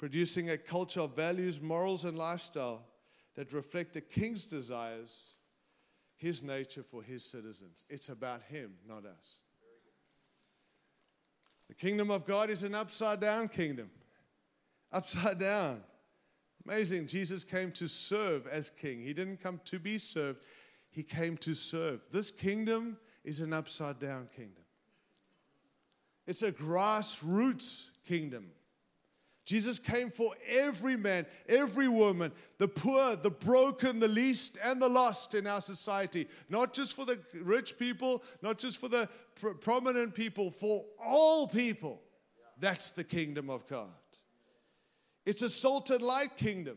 producing 0.00 0.48
a 0.48 0.56
culture 0.56 1.02
of 1.02 1.14
values, 1.14 1.60
morals, 1.60 2.06
and 2.06 2.16
lifestyle 2.16 2.86
that 3.34 3.52
reflect 3.52 3.92
the 3.92 4.00
king's 4.00 4.46
desires, 4.46 5.34
his 6.16 6.42
nature 6.42 6.82
for 6.82 7.02
his 7.02 7.22
citizens. 7.22 7.84
It's 7.90 8.08
about 8.08 8.40
him, 8.44 8.72
not 8.88 9.04
us. 9.04 9.40
The 11.68 11.74
kingdom 11.74 12.10
of 12.10 12.24
God 12.24 12.48
is 12.48 12.62
an 12.62 12.74
upside 12.74 13.20
down 13.20 13.48
kingdom. 13.48 13.90
Upside 14.90 15.38
down. 15.38 15.82
Amazing. 16.66 17.06
Jesus 17.06 17.44
came 17.44 17.70
to 17.72 17.86
serve 17.86 18.46
as 18.46 18.70
king. 18.70 19.02
He 19.02 19.12
didn't 19.12 19.42
come 19.42 19.60
to 19.66 19.78
be 19.78 19.98
served, 19.98 20.44
he 20.88 21.02
came 21.02 21.36
to 21.38 21.54
serve. 21.54 22.06
This 22.10 22.30
kingdom 22.30 22.96
is 23.22 23.40
an 23.40 23.52
upside 23.52 23.98
down 23.98 24.28
kingdom. 24.34 24.64
It's 26.26 26.42
a 26.42 26.52
grassroots 26.52 27.88
kingdom. 28.06 28.46
Jesus 29.44 29.78
came 29.78 30.10
for 30.10 30.34
every 30.48 30.96
man, 30.96 31.26
every 31.48 31.88
woman, 31.88 32.30
the 32.58 32.68
poor, 32.68 33.16
the 33.16 33.30
broken, 33.30 33.98
the 33.98 34.08
least, 34.08 34.58
and 34.62 34.80
the 34.80 34.88
lost 34.88 35.34
in 35.34 35.46
our 35.46 35.60
society. 35.60 36.28
Not 36.48 36.72
just 36.72 36.94
for 36.94 37.04
the 37.04 37.18
rich 37.42 37.78
people, 37.78 38.22
not 38.42 38.58
just 38.58 38.78
for 38.78 38.88
the 38.88 39.08
pr- 39.34 39.50
prominent 39.50 40.14
people, 40.14 40.50
for 40.50 40.84
all 41.04 41.48
people. 41.48 42.00
That's 42.58 42.90
the 42.90 43.04
kingdom 43.04 43.48
of 43.48 43.66
God. 43.66 43.88
It's 45.24 45.42
a 45.42 45.50
salt 45.50 45.90
and 45.90 46.02
light 46.02 46.36
kingdom. 46.36 46.76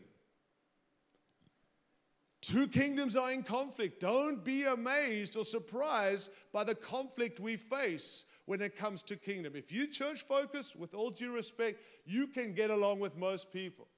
Two 2.40 2.66
kingdoms 2.66 3.16
are 3.16 3.32
in 3.32 3.42
conflict. 3.42 4.00
Don't 4.00 4.44
be 4.44 4.64
amazed 4.64 5.36
or 5.36 5.44
surprised 5.44 6.30
by 6.52 6.62
the 6.62 6.74
conflict 6.74 7.40
we 7.40 7.56
face 7.56 8.24
when 8.46 8.60
it 8.60 8.76
comes 8.76 9.02
to 9.04 9.16
kingdom. 9.16 9.54
If 9.56 9.72
you 9.72 9.86
church 9.86 10.22
focused, 10.22 10.76
with 10.76 10.94
all 10.94 11.10
due 11.10 11.32
respect, 11.32 11.80
you 12.04 12.26
can 12.26 12.52
get 12.52 12.70
along 12.70 13.00
with 13.00 13.16
most 13.16 13.52
people 13.52 13.88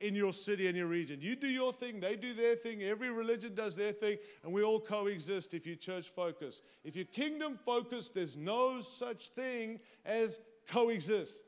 in 0.00 0.14
your 0.14 0.32
city 0.32 0.66
and 0.66 0.76
your 0.76 0.86
region. 0.86 1.18
You 1.20 1.36
do 1.36 1.46
your 1.46 1.72
thing, 1.72 2.00
they 2.00 2.16
do 2.16 2.32
their 2.32 2.56
thing, 2.56 2.82
every 2.82 3.10
religion 3.10 3.54
does 3.54 3.76
their 3.76 3.92
thing, 3.92 4.16
and 4.42 4.52
we 4.52 4.62
all 4.62 4.80
coexist 4.80 5.52
if 5.52 5.66
you 5.66 5.76
church 5.76 6.08
focused. 6.08 6.62
If 6.84 6.96
you're 6.96 7.04
kingdom 7.04 7.58
focused, 7.64 8.14
there's 8.14 8.36
no 8.36 8.80
such 8.80 9.28
thing 9.28 9.80
as 10.06 10.40
coexist. 10.68 11.44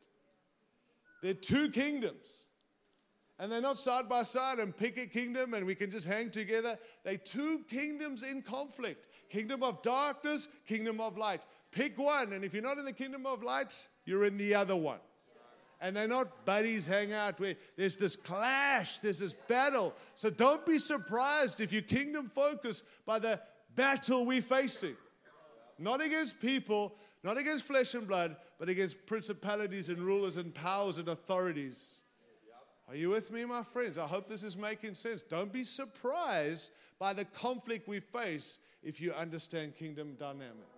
There 1.23 1.31
are 1.31 1.35
two 1.35 1.71
kingdoms. 1.71 2.43
And 3.39 3.51
they're 3.51 3.61
not 3.61 3.79
side 3.79 4.09
by 4.09 4.23
side 4.23 4.59
and 4.59 4.77
pick 4.77 4.99
a 4.99 5.07
kingdom 5.07 5.55
and 5.55 5.67
we 5.67 5.75
can 5.75 5.91
just 5.91 6.07
hang 6.07 6.31
together. 6.31 6.79
They're 7.03 7.17
two 7.17 7.65
kingdoms 7.69 8.23
in 8.23 8.43
conflict 8.43 9.09
kingdom 9.31 9.63
of 9.65 9.83
darkness, 9.83 10.47
kingdom 10.67 11.01
of 11.01 11.17
light. 11.17 11.45
Pick 11.73 11.99
one, 11.99 12.35
and 12.35 12.45
if 12.45 12.53
you're 12.53 12.63
not 12.63 12.79
in 12.79 12.85
the 12.85 12.93
kingdom 12.93 13.25
of 13.27 13.43
lights, 13.43 13.89
you're 14.05 14.25
in 14.25 14.37
the 14.37 14.55
other 14.55 14.77
one. 14.77 15.01
And 15.81 15.97
they're 15.97 16.07
not 16.07 16.45
buddies 16.45 16.87
hang 16.87 17.13
out 17.13 17.41
where 17.41 17.57
there's 17.77 17.97
this 17.97 18.15
clash, 18.15 18.99
there's 18.99 19.19
this 19.19 19.33
battle. 19.33 19.95
So 20.15 20.31
don't 20.31 20.65
be 20.65 20.79
surprised 20.79 21.61
if 21.61 21.73
you're 21.73 21.83
kingdom 21.83 22.29
focused 22.29 22.85
by 23.05 23.19
the 23.19 23.41
battle 23.75 24.25
we're 24.25 24.43
facing. 24.43 24.97
Not 25.79 26.01
against 26.01 26.41
people, 26.41 26.95
not 27.25 27.39
against 27.39 27.65
flesh 27.65 27.95
and 27.95 28.07
blood, 28.07 28.37
but 28.59 28.69
against 28.69 29.07
principalities 29.07 29.89
and 29.89 29.99
rulers 29.99 30.37
and 30.37 30.55
powers 30.55 30.99
and 30.99 31.09
authorities. 31.09 32.03
Are 32.89 32.95
you 32.95 33.09
with 33.09 33.33
me, 33.33 33.45
my 33.45 33.63
friends? 33.63 33.97
I 33.97 34.07
hope 34.07 34.29
this 34.29 34.45
is 34.45 34.57
making 34.57 34.95
sense. 34.95 35.23
Don't 35.23 35.53
be 35.53 35.65
surprised 35.65 36.71
by 36.99 37.15
the 37.15 37.25
conflict 37.25 37.89
we 37.89 37.99
face 37.99 38.61
if 38.83 39.01
you 39.01 39.13
understand 39.15 39.75
kingdom 39.77 40.15
dynamic. 40.19 40.69